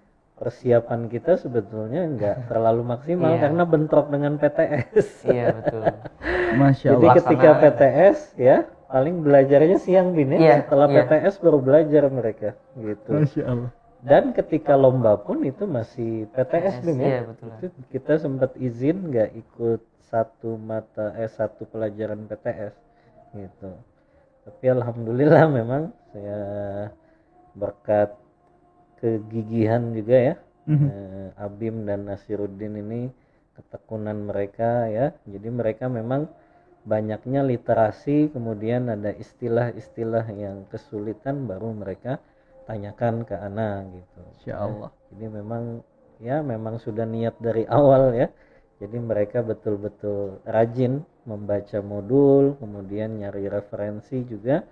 Persiapan 0.43 1.07
kita 1.07 1.39
sebetulnya 1.39 2.03
nggak 2.11 2.37
terlalu 2.51 2.83
maksimal 2.83 3.31
Iya. 3.31 3.41
karena 3.47 3.63
bentrok 3.63 4.11
dengan 4.11 4.35
PTS. 4.37 5.07
iya, 5.31 5.55
betul. 5.55 5.83
Masya 6.61 6.89
Jadi 6.99 7.07
Allah. 7.07 7.17
ketika 7.23 7.49
Pelaksanaan. 7.55 7.79
PTS 7.79 8.19
ya 8.35 8.57
paling 8.91 9.15
belajarnya 9.23 9.79
siang 9.79 10.13
bin 10.13 10.35
ya. 10.35 10.39
Iya, 10.43 10.57
Setelah 10.67 10.87
iya. 10.91 10.97
PTS 11.07 11.35
baru 11.39 11.59
belajar 11.63 12.03
mereka 12.11 12.49
gitu. 12.75 13.11
Masya 13.15 13.45
Allah. 13.47 13.71
Dan 14.03 14.35
ketika 14.35 14.75
lomba 14.75 15.15
pun 15.15 15.47
itu 15.47 15.63
masih 15.63 16.27
PTS 16.35 16.83
bin 16.83 16.99
ya. 16.99 17.07
Iya, 17.07 17.21
betul. 17.31 17.47
Itu 17.55 17.67
kita 17.89 18.13
sempat 18.19 18.51
izin 18.59 19.15
nggak 19.15 19.31
ikut 19.39 19.81
satu 20.11 20.59
mata 20.59 21.15
eh 21.17 21.31
satu 21.31 21.65
pelajaran 21.65 22.27
PTS 22.27 22.75
gitu. 23.33 23.71
Tapi 24.43 24.65
alhamdulillah 24.69 25.47
memang 25.47 25.95
saya 26.11 26.41
berkat 27.55 28.11
kegigihan 29.03 29.83
juga 29.99 30.17
ya 30.31 30.35
Mhm. 30.67 30.89
eh, 30.89 31.29
Abim 31.47 31.77
dan 31.89 32.07
Nasiruddin 32.09 32.75
ini 32.79 33.03
ketekunan 33.59 34.19
mereka 34.31 34.89
ya. 34.89 35.07
Jadi 35.29 35.49
mereka 35.53 35.85
memang 35.93 36.31
banyaknya 36.87 37.43
literasi 37.47 38.31
kemudian 38.35 38.91
ada 38.91 39.11
istilah-istilah 39.15 40.27
yang 40.35 40.67
kesulitan 40.73 41.47
baru 41.51 41.71
mereka 41.75 42.19
tanyakan 42.69 43.27
ke 43.29 43.35
Ana 43.39 43.87
gitu. 43.91 44.21
Insya 44.39 44.55
Allah. 44.67 44.91
Jadi 45.15 45.27
memang 45.31 45.65
ya 46.23 46.41
memang 46.43 46.79
sudah 46.83 47.07
niat 47.07 47.37
dari 47.43 47.65
awal 47.69 48.15
ya. 48.15 48.29
Jadi 48.83 48.99
mereka 48.99 49.47
betul-betul 49.47 50.43
rajin 50.43 51.07
membaca 51.23 51.79
modul, 51.83 52.59
kemudian 52.59 53.15
nyari 53.23 53.47
referensi 53.47 54.27
juga. 54.27 54.67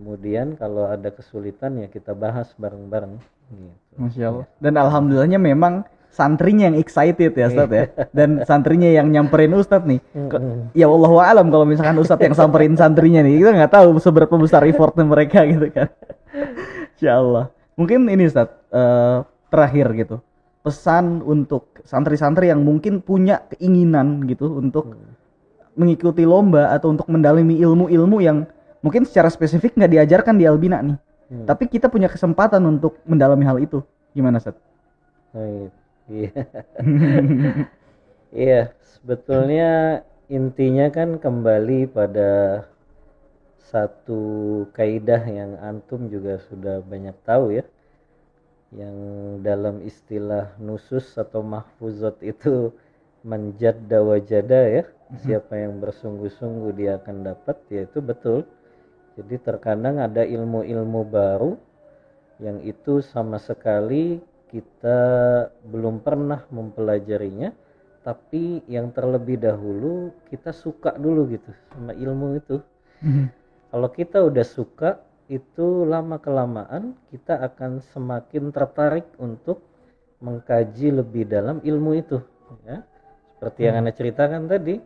Kemudian 0.00 0.56
kalau 0.56 0.88
ada 0.88 1.12
kesulitan 1.12 1.76
ya 1.76 1.86
kita 1.92 2.16
bahas 2.16 2.48
bareng-bareng 2.56 3.20
gitu. 3.20 4.00
Masya 4.00 4.24
Allah. 4.32 4.46
Dan 4.56 4.80
alhamdulillahnya 4.80 5.36
memang 5.36 5.84
santrinya 6.08 6.72
yang 6.72 6.80
excited 6.80 7.36
ya 7.36 7.52
Ustadz 7.52 7.76
ya. 7.76 7.84
Dan 8.08 8.40
santrinya 8.48 8.88
yang 8.88 9.12
nyamperin 9.12 9.52
Ustadz 9.52 9.84
nih. 9.84 10.00
Ya 10.72 10.88
Allah 10.88 11.12
alam 11.20 11.52
kalau 11.52 11.68
misalkan 11.68 12.00
Ustadz 12.00 12.24
yang 12.24 12.32
samperin 12.32 12.80
santrinya 12.80 13.20
nih. 13.20 13.44
Kita 13.44 13.52
nggak 13.52 13.72
tahu 13.76 14.00
seberapa 14.00 14.32
besar 14.40 14.64
effortnya 14.64 15.04
mereka 15.04 15.44
gitu 15.52 15.68
kan. 15.68 15.92
Insya 16.96 17.20
Allah. 17.20 17.52
Mungkin 17.76 18.08
ini 18.08 18.24
Ustadz 18.24 18.56
eh, 18.72 19.18
terakhir 19.52 19.86
gitu. 20.00 20.16
Pesan 20.64 21.20
untuk 21.28 21.76
santri-santri 21.84 22.48
yang 22.48 22.64
mungkin 22.64 23.04
punya 23.04 23.44
keinginan 23.52 24.24
gitu 24.24 24.48
untuk 24.64 24.96
mengikuti 25.76 26.24
lomba 26.24 26.72
atau 26.72 26.96
untuk 26.96 27.04
mendalami 27.04 27.60
ilmu-ilmu 27.60 28.16
yang 28.24 28.48
mungkin 28.80 29.04
secara 29.04 29.28
spesifik 29.32 29.76
nggak 29.76 29.92
diajarkan 29.92 30.34
di 30.36 30.44
Albina 30.48 30.80
nih. 30.80 30.98
Hmm. 31.30 31.46
Tapi 31.46 31.70
kita 31.70 31.86
punya 31.86 32.10
kesempatan 32.10 32.60
untuk 32.66 32.98
mendalami 33.06 33.44
hal 33.46 33.58
itu. 33.62 33.80
Gimana, 34.12 34.42
Seth? 34.42 34.58
Iya. 36.10 36.30
Iya, 38.30 38.70
sebetulnya 38.86 40.02
intinya 40.30 40.86
kan 40.94 41.18
kembali 41.18 41.90
pada 41.90 42.62
satu 43.58 44.22
kaidah 44.70 45.18
yang 45.26 45.58
antum 45.58 46.06
juga 46.06 46.38
sudah 46.46 46.78
banyak 46.86 47.18
tahu 47.26 47.58
ya. 47.58 47.66
Yang 48.70 48.96
dalam 49.42 49.82
istilah 49.82 50.54
nusus 50.62 51.10
atau 51.18 51.42
mahfuzat 51.42 52.22
itu 52.22 52.70
manjadda 53.26 53.98
wajada 53.98 54.60
ya. 54.78 54.84
Siapa 55.26 55.58
yang 55.58 55.82
bersungguh-sungguh 55.82 56.70
dia 56.78 57.02
akan 57.02 57.26
dapat, 57.34 57.58
ya 57.66 57.82
itu 57.82 57.98
betul. 57.98 58.46
Jadi 59.18 59.34
terkadang 59.42 59.98
ada 59.98 60.22
ilmu-ilmu 60.22 61.00
baru 61.08 61.58
yang 62.40 62.62
itu 62.64 63.04
sama 63.04 63.36
sekali 63.36 64.22
kita 64.50 64.98
belum 65.68 66.02
pernah 66.02 66.42
mempelajarinya 66.50 67.52
tapi 68.00 68.64
yang 68.64 68.90
terlebih 68.96 69.36
dahulu 69.36 70.08
kita 70.32 70.56
suka 70.56 70.96
dulu 70.96 71.28
gitu 71.30 71.52
sama 71.70 71.92
ilmu 71.92 72.40
itu. 72.40 72.56
Kalau 73.70 73.88
kita 73.92 74.24
udah 74.24 74.46
suka 74.46 75.04
itu 75.30 75.86
lama 75.86 76.18
kelamaan 76.18 76.96
kita 77.12 77.38
akan 77.38 77.84
semakin 77.92 78.50
tertarik 78.50 79.06
untuk 79.20 79.62
mengkaji 80.18 80.96
lebih 80.96 81.28
dalam 81.28 81.60
ilmu 81.60 81.96
itu 81.96 82.18
ya. 82.64 82.82
Seperti 83.36 83.60
yang 83.68 83.84
anda 83.84 83.92
ceritakan 83.92 84.48
tadi 84.48 84.80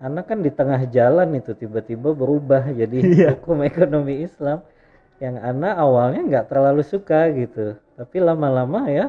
anak 0.00 0.28
kan 0.28 0.38
di 0.44 0.52
tengah 0.52 0.84
jalan 0.92 1.32
itu 1.36 1.56
tiba-tiba 1.56 2.12
berubah 2.12 2.68
jadi 2.68 2.98
Iya. 3.00 3.28
hukum 3.36 3.64
ekonomi 3.64 4.22
Islam. 4.24 4.60
Yang 5.16 5.36
Ana 5.40 5.70
awalnya 5.80 6.20
nggak 6.28 6.46
terlalu 6.52 6.84
suka 6.84 7.32
gitu. 7.32 7.80
Tapi 7.96 8.16
lama-lama 8.20 8.84
ya 8.92 9.08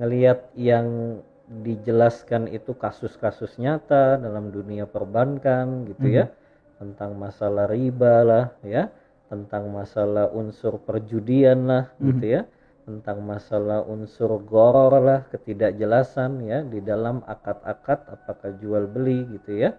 ngelihat 0.00 0.48
yang 0.56 1.20
dijelaskan 1.62 2.48
itu 2.48 2.72
kasus-kasus 2.72 3.60
nyata 3.60 4.16
dalam 4.16 4.48
dunia 4.48 4.88
perbankan 4.88 5.84
gitu 5.84 6.08
ya. 6.08 6.32
Tentang 6.80 7.12
masalah 7.20 7.68
riba 7.68 8.24
lah 8.24 8.44
ya. 8.64 8.88
Tentang 9.28 9.68
masalah 9.68 10.32
unsur 10.32 10.80
perjudian 10.80 11.68
lah 11.68 11.84
gitu 12.00 12.40
ya. 12.40 12.42
Tentang 12.88 13.20
masalah 13.20 13.84
unsur 13.84 14.40
goror 14.42 14.96
lah 14.98 15.20
ketidakjelasan 15.28 16.40
ya 16.48 16.64
di 16.64 16.80
dalam 16.80 17.20
akad-akad 17.28 18.08
apakah 18.08 18.50
jual 18.58 18.88
beli 18.88 19.28
gitu 19.36 19.54
ya 19.68 19.76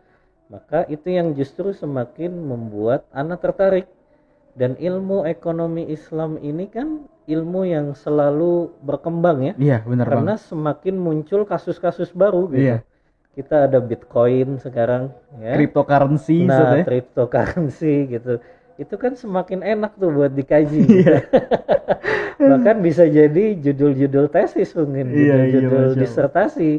maka 0.54 0.86
itu 0.86 1.10
yang 1.10 1.34
justru 1.34 1.74
semakin 1.74 2.30
membuat 2.30 3.10
anak 3.10 3.42
tertarik 3.42 3.90
dan 4.54 4.78
ilmu 4.78 5.26
ekonomi 5.26 5.90
Islam 5.90 6.38
ini 6.38 6.70
kan 6.70 7.02
ilmu 7.26 7.66
yang 7.66 7.98
selalu 7.98 8.70
berkembang 8.80 9.42
ya 9.42 9.54
Iya, 9.58 9.78
benar 9.82 10.06
banget. 10.06 10.14
karena 10.14 10.36
semakin 10.38 10.96
muncul 10.96 11.42
kasus-kasus 11.44 12.14
baru 12.14 12.46
gitu 12.48 12.70
Iya. 12.70 12.78
kita 13.34 13.66
ada 13.66 13.82
Bitcoin 13.82 14.62
sekarang 14.62 15.10
ya 15.42 15.58
Cryptocurrency 15.58 16.46
nah 16.46 16.78
ya. 16.78 16.86
cryptocurrency 16.86 18.14
gitu 18.14 18.38
itu 18.74 18.94
kan 18.94 19.14
semakin 19.14 19.66
enak 19.66 19.98
tuh 19.98 20.14
buat 20.14 20.30
dikaji 20.30 20.86
Iya. 20.86 20.86
gitu. 20.86 21.14
bahkan 22.54 22.78
bisa 22.78 23.06
jadi 23.06 23.58
judul-judul 23.58 24.30
tesis 24.30 24.70
mungkin 24.76 25.10
Iya, 25.10 25.18
iya, 25.18 25.34
judul-judul 25.50 25.74
Masya 25.74 25.90
Allah. 25.90 25.98
disertasi 25.98 26.72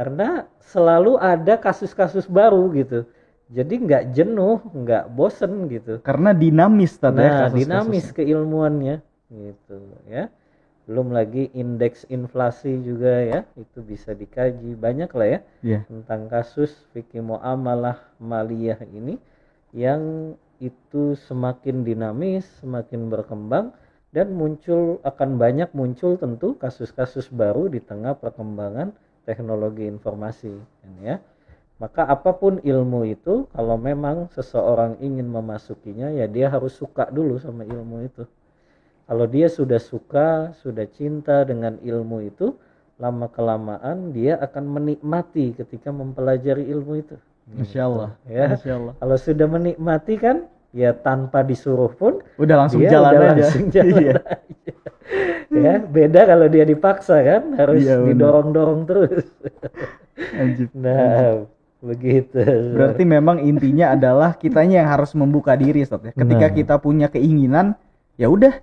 karena 0.00 0.48
selalu 0.64 1.20
ada 1.20 1.60
kasus-kasus 1.60 2.24
baru 2.24 2.72
gitu 2.72 3.04
jadi 3.52 3.68
nggak 3.76 4.04
jenuh 4.16 4.64
nggak 4.72 5.12
bosen 5.12 5.68
gitu 5.68 6.00
Karena 6.00 6.32
dinamis 6.32 6.96
Ustaz, 6.96 7.12
ya, 7.12 7.20
nah 7.20 7.28
kasus-kasusnya. 7.28 7.60
dinamis 7.60 8.06
keilmuannya 8.16 8.96
gitu 9.28 9.76
ya 10.08 10.32
belum 10.88 11.12
lagi 11.12 11.52
indeks 11.52 12.08
inflasi 12.08 12.80
juga 12.80 13.12
ya 13.22 13.40
itu 13.54 13.84
bisa 13.84 14.16
dikaji 14.16 14.72
banyak 14.72 15.12
lah 15.12 15.28
ya 15.28 15.40
Iya. 15.60 15.80
tentang 15.84 16.32
kasus 16.32 16.72
fikih 16.90 17.20
muamalah 17.20 18.00
maliyah 18.16 18.80
ini 18.88 19.20
yang 19.76 20.32
itu 20.60 21.12
semakin 21.16 21.84
dinamis, 21.84 22.44
semakin 22.60 23.08
berkembang 23.08 23.72
dan 24.12 24.32
muncul 24.32 24.98
akan 25.04 25.36
banyak 25.36 25.70
muncul 25.72 26.16
tentu 26.16 26.56
kasus-kasus 26.56 27.28
baru 27.30 27.68
di 27.68 27.80
tengah 27.80 28.16
perkembangan 28.16 28.90
teknologi 29.30 29.86
informasi 29.86 30.50
kan 30.58 30.92
ya. 30.98 31.16
Maka 31.78 32.04
apa 32.04 32.34
pun 32.34 32.58
ilmu 32.60 33.08
itu 33.08 33.46
kalau 33.54 33.78
memang 33.78 34.28
seseorang 34.34 34.98
ingin 35.00 35.30
memasukinya 35.30 36.10
ya 36.12 36.26
dia 36.26 36.50
harus 36.50 36.74
suka 36.74 37.08
dulu 37.08 37.38
sama 37.38 37.62
ilmu 37.62 38.04
itu. 38.04 38.26
Kalau 39.06 39.26
dia 39.26 39.50
sudah 39.50 39.80
suka, 39.80 40.54
sudah 40.60 40.86
cinta 40.86 41.42
dengan 41.42 41.80
ilmu 41.82 42.22
itu, 42.30 42.54
lama 43.00 43.26
kelamaan 43.26 44.14
dia 44.14 44.38
akan 44.38 44.70
menikmati 44.70 45.56
ketika 45.56 45.90
mempelajari 45.90 46.68
ilmu 46.68 47.00
itu. 47.00 47.16
Masya 47.50 47.80
Allah. 47.90 48.10
Ya. 48.30 48.54
Masya 48.54 48.72
Allah. 48.78 48.94
Kalau 49.02 49.16
sudah 49.18 49.46
menikmati 49.50 50.14
kan, 50.14 50.46
ya 50.70 50.90
tanpa 50.92 51.42
disuruh 51.42 51.90
pun 51.90 52.22
Udah 52.36 52.56
langsung 52.56 52.80
dia 52.80 52.90
jalan 52.92 53.10
udah 53.10 53.22
aja. 53.26 53.42
langsung 53.42 53.66
jalan 53.74 53.90
Iya. 53.90 54.14
aja. 54.14 54.22
ya, 55.50 55.74
beda 55.82 56.20
kalau 56.24 56.46
dia 56.46 56.62
dipaksa 56.62 57.16
kan, 57.20 57.42
harus 57.58 57.82
Iya, 57.82 58.06
didorong-dorong 58.06 58.80
terus. 58.86 59.26
Anjir. 60.32 60.70
Nah, 60.76 61.48
begitu. 61.80 62.38
Berarti 62.76 63.02
memang 63.02 63.40
intinya 63.40 63.90
adalah 63.90 64.36
kitanya 64.36 64.84
yang 64.84 64.90
harus 64.90 65.10
membuka 65.12 65.56
diri 65.56 65.82
Ustaz, 65.82 66.04
ya. 66.04 66.12
Ketika 66.12 66.46
Nah. 66.46 66.54
kita 66.54 66.74
punya 66.76 67.06
keinginan, 67.08 67.74
ya 68.14 68.28
udah. 68.28 68.54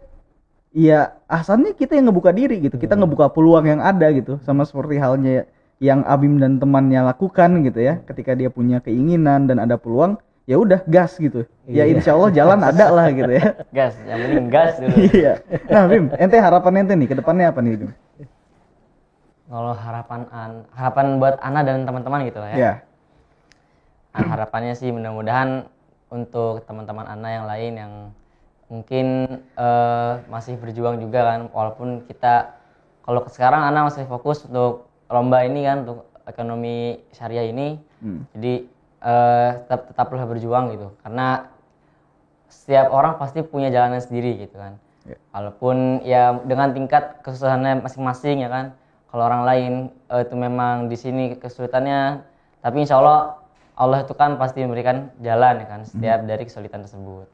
Ya 0.72 1.18
asalnya 1.26 1.74
kita 1.74 1.98
yang 1.98 2.08
ngebuka 2.08 2.30
diri 2.32 2.62
gitu. 2.62 2.78
Kita 2.78 2.94
Hmm. 2.94 3.04
ngebuka 3.04 3.34
peluang 3.34 3.66
yang 3.66 3.82
ada 3.82 4.08
gitu. 4.14 4.38
Sama 4.46 4.62
seperti 4.64 5.02
halnya 5.02 5.50
yang 5.82 6.06
Abim 6.06 6.38
dan 6.38 6.62
temannya 6.62 7.02
lakukan 7.04 7.66
gitu 7.66 7.82
ya. 7.82 8.00
Ketika 8.06 8.38
dia 8.38 8.48
punya 8.48 8.78
keinginan 8.80 9.50
dan 9.50 9.58
ada 9.58 9.76
peluang, 9.76 10.22
ya 10.48 10.56
udah 10.58 10.80
gas 10.88 11.20
gitu. 11.20 11.44
Ya 11.68 11.84
Iya. 11.84 12.00
insya 12.00 12.16
Allah 12.16 12.32
jalan 12.32 12.60
ada 12.64 12.86
lah 12.90 13.12
gitu 13.12 13.28
ya. 13.30 13.46
gas 13.78 13.94
yang 14.08 14.20
penting 14.24 14.48
gas 14.48 14.72
dulu 14.80 14.96
Iya. 15.20 15.34
Nah 15.68 15.84
Bim, 15.86 16.06
ente 16.16 16.38
harapan 16.40 16.74
ente 16.82 16.94
nih 16.96 17.08
ke 17.12 17.16
depannya 17.20 17.52
apa 17.52 17.60
nih 17.60 17.76
Bim? 17.78 17.92
kalau 19.48 19.72
harapan 19.72 20.28
an- 20.28 20.68
harapan 20.76 21.06
buat 21.20 21.40
Ana 21.40 21.64
dan 21.64 21.88
teman-teman 21.88 22.28
gitu 22.28 22.40
lah 22.40 22.52
ya 22.52 22.58
Ya. 22.58 22.74
Nah, 24.12 24.34
harapannya 24.34 24.74
sih 24.74 24.90
mudah-mudahan 24.90 25.70
untuk 26.10 26.66
teman-teman 26.66 27.06
Ana 27.06 27.30
yang 27.32 27.46
lain 27.46 27.74
yang 27.78 27.94
mungkin 28.68 29.06
eh, 29.56 30.12
masih 30.28 30.58
berjuang 30.58 31.00
juga 31.00 31.24
kan 31.24 31.40
walaupun 31.48 32.04
kita 32.04 32.58
kalau 33.06 33.24
sekarang 33.30 33.64
Ana 33.64 33.88
masih 33.88 34.04
fokus 34.04 34.44
untuk 34.44 34.90
lomba 35.08 35.46
ini 35.46 35.64
kan 35.64 35.86
untuk 35.86 36.00
ekonomi 36.24 36.78
syariah 37.12 37.48
ini 37.48 37.80
Hmm. 37.98 38.28
jadi 38.30 38.68
eh, 39.08 39.50
tetap 39.64 39.82
tetaplah 39.92 40.28
berjuang 40.28 40.76
gitu. 40.76 40.88
Karena 41.02 41.48
setiap 42.52 42.92
orang 42.92 43.16
pasti 43.16 43.44
punya 43.44 43.72
jalannya 43.72 44.04
sendiri 44.04 44.44
gitu 44.44 44.60
kan. 44.60 44.76
Ya. 45.08 45.16
walaupun 45.32 46.04
ya 46.04 46.36
dengan 46.44 46.76
tingkat 46.76 47.24
kesusahannya 47.24 47.80
masing-masing 47.80 48.44
ya 48.44 48.52
kan. 48.52 48.76
Kalau 49.08 49.24
orang 49.24 49.44
lain 49.48 49.74
eh, 50.12 50.22
itu 50.28 50.36
memang 50.36 50.92
di 50.92 50.98
sini 51.00 51.40
kesulitannya. 51.40 52.20
Tapi 52.60 52.84
insya 52.84 53.00
Allah 53.00 53.40
Allah 53.78 54.04
itu 54.04 54.12
kan 54.18 54.36
pasti 54.36 54.66
memberikan 54.66 55.14
jalan 55.24 55.64
ya 55.64 55.68
kan 55.70 55.82
setiap 55.88 56.28
dari 56.28 56.44
kesulitan 56.44 56.84
tersebut. 56.84 57.30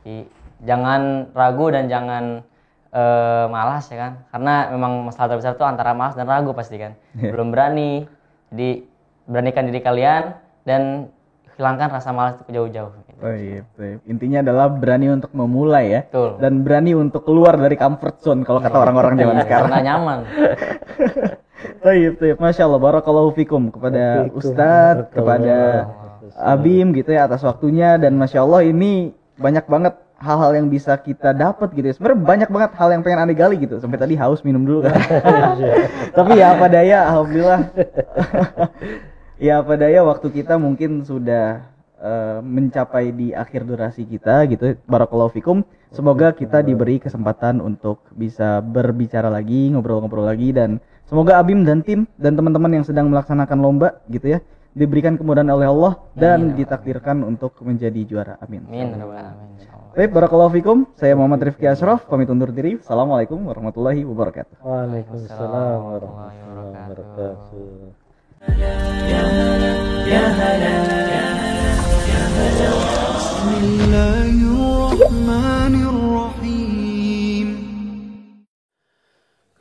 Jadi 0.00 0.24
jangan 0.64 1.28
ragu 1.36 1.68
dan 1.68 1.92
jangan 1.92 2.40
eh, 2.88 3.46
malas 3.52 3.84
ya 3.92 3.98
kan. 4.00 4.12
Karena 4.32 4.72
memang 4.72 5.12
masalah 5.12 5.36
terbesar 5.36 5.60
itu 5.60 5.66
antara 5.68 5.92
malas 5.92 6.16
dan 6.16 6.24
ragu 6.24 6.56
pasti 6.56 6.80
kan. 6.80 6.96
Iya. 7.20 7.36
belum 7.36 7.52
berani. 7.52 8.08
Jadi 8.48 8.88
beranikan 9.28 9.68
diri 9.68 9.84
kalian 9.84 10.34
dan 10.62 11.08
hilangkan 11.54 11.88
rasa 11.92 12.10
malas 12.10 12.40
itu 12.40 12.56
jauh-jauh 12.56 12.90
gitu. 12.94 13.08
Oh 13.20 13.36
iya, 13.36 13.60
betul. 13.68 14.00
Intinya 14.08 14.40
adalah 14.40 14.72
berani 14.72 15.12
untuk 15.12 15.28
memulai 15.32 15.92
ya. 15.92 16.00
Betul. 16.08 16.40
Dan 16.40 16.64
berani 16.64 16.96
untuk 16.96 17.20
keluar 17.22 17.52
dari 17.54 17.76
comfort 17.76 18.16
zone 18.18 18.42
kalau 18.42 18.58
kata 18.58 18.76
orang-orang 18.80 19.20
zaman 19.20 19.36
Iya, 19.36 19.44
sekarang. 19.44 19.68
karena 19.68 19.80
nyaman 19.84 20.18
Oh 21.84 21.92
iya, 21.92 22.08
betul. 22.12 22.36
Masya 22.36 22.64
Allah, 22.64 22.80
barakallahu 22.80 23.30
fikum 23.32 23.68
kepada 23.68 24.24
Fikum. 24.24 24.40
Ustadz, 24.40 25.12
kepada. 25.12 25.56
Abim 26.40 26.94
gitu 26.94 27.10
ya 27.10 27.28
atas 27.28 27.44
waktunya 27.44 28.00
dan 28.00 28.16
Masya 28.16 28.40
Allah 28.40 28.64
ini 28.64 29.12
banyak 29.36 29.66
banget 29.66 29.92
hal-hal 30.16 30.52
yang 30.54 30.68
bisa 30.68 30.96
kita 30.96 31.36
dapat 31.36 31.72
gitu 31.74 31.90
ya. 31.90 31.94
Sebenarnya 31.96 32.20
banyak 32.24 32.48
banget 32.48 32.70
hal 32.76 32.88
yang 32.88 33.02
pengen 33.04 33.20
aneh 33.20 33.36
gali 33.36 33.60
gitu. 33.60 33.76
Sampai 33.76 34.00
tadi 34.00 34.16
haus 34.16 34.40
minum 34.40 34.64
dulu 34.64 34.88
kan. 34.88 34.96
Tapi 36.16 36.32
ya 36.36 36.56
apa 36.56 36.66
daya, 36.68 37.12
alhamdulillah. 37.12 37.60
ya 39.40 39.64
apa 39.64 39.74
daya 39.80 40.04
waktu 40.04 40.28
kita 40.28 40.60
mungkin 40.60 41.02
sudah 41.02 41.64
eh, 41.96 42.38
mencapai 42.44 43.10
di 43.16 43.32
akhir 43.32 43.64
durasi 43.64 44.04
kita 44.04 44.44
gitu. 44.52 44.76
Barakallahu 44.84 45.32
fikum. 45.32 45.64
Semoga 45.90 46.30
kita 46.30 46.62
diberi 46.62 47.02
kesempatan 47.02 47.58
untuk 47.58 48.06
bisa 48.14 48.62
berbicara 48.62 49.26
lagi, 49.26 49.74
ngobrol-ngobrol 49.74 50.22
lagi 50.22 50.54
dan 50.54 50.78
semoga 51.10 51.42
Abim 51.42 51.66
dan 51.66 51.82
tim 51.82 52.06
dan 52.14 52.38
teman-teman 52.38 52.78
yang 52.78 52.84
sedang 52.86 53.10
melaksanakan 53.10 53.58
lomba 53.58 53.98
gitu 54.06 54.38
ya 54.38 54.40
diberikan 54.70 55.18
kemudahan 55.18 55.50
oleh 55.50 55.66
Allah 55.66 55.92
dan 56.14 56.54
ditakdirkan 56.54 57.26
untuk 57.26 57.58
menjadi 57.66 58.06
juara. 58.06 58.34
Amin. 58.38 58.62
amin 58.70 59.02
ya. 59.02 59.34
Baik, 59.90 60.14
barakallahu 60.14 60.54
fikum. 60.54 60.86
Saya 60.94 61.18
Muhammad 61.18 61.50
Rifki 61.50 61.66
Ashraf, 61.66 62.06
pamit 62.06 62.30
undur 62.30 62.54
diri. 62.54 62.78
Assalamualaikum 62.78 63.42
warahmatullahi 63.50 64.06
wabarakatuh. 64.06 64.62
Waalaikumsalam 64.62 65.78
warahmatullahi 65.82 66.38
wabarakatuh. 66.38 67.99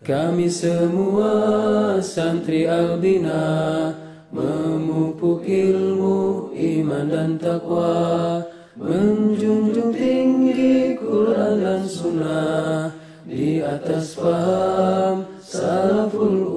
Kami 0.10 0.50
semua 0.50 2.02
santri 2.02 2.66
Albina 2.66 3.94
memupuk 4.34 5.46
ilmu 5.46 6.50
iman 6.56 7.06
dan 7.06 7.38
takwa 7.38 8.42
menjunjung 8.74 9.94
tinggi 9.94 10.98
Quran 10.98 11.62
dan 11.62 11.84
Sunnah. 11.86 12.90
Di 13.30 13.62
atas 13.62 14.18
paham 14.18 15.30
salaful 15.38 16.49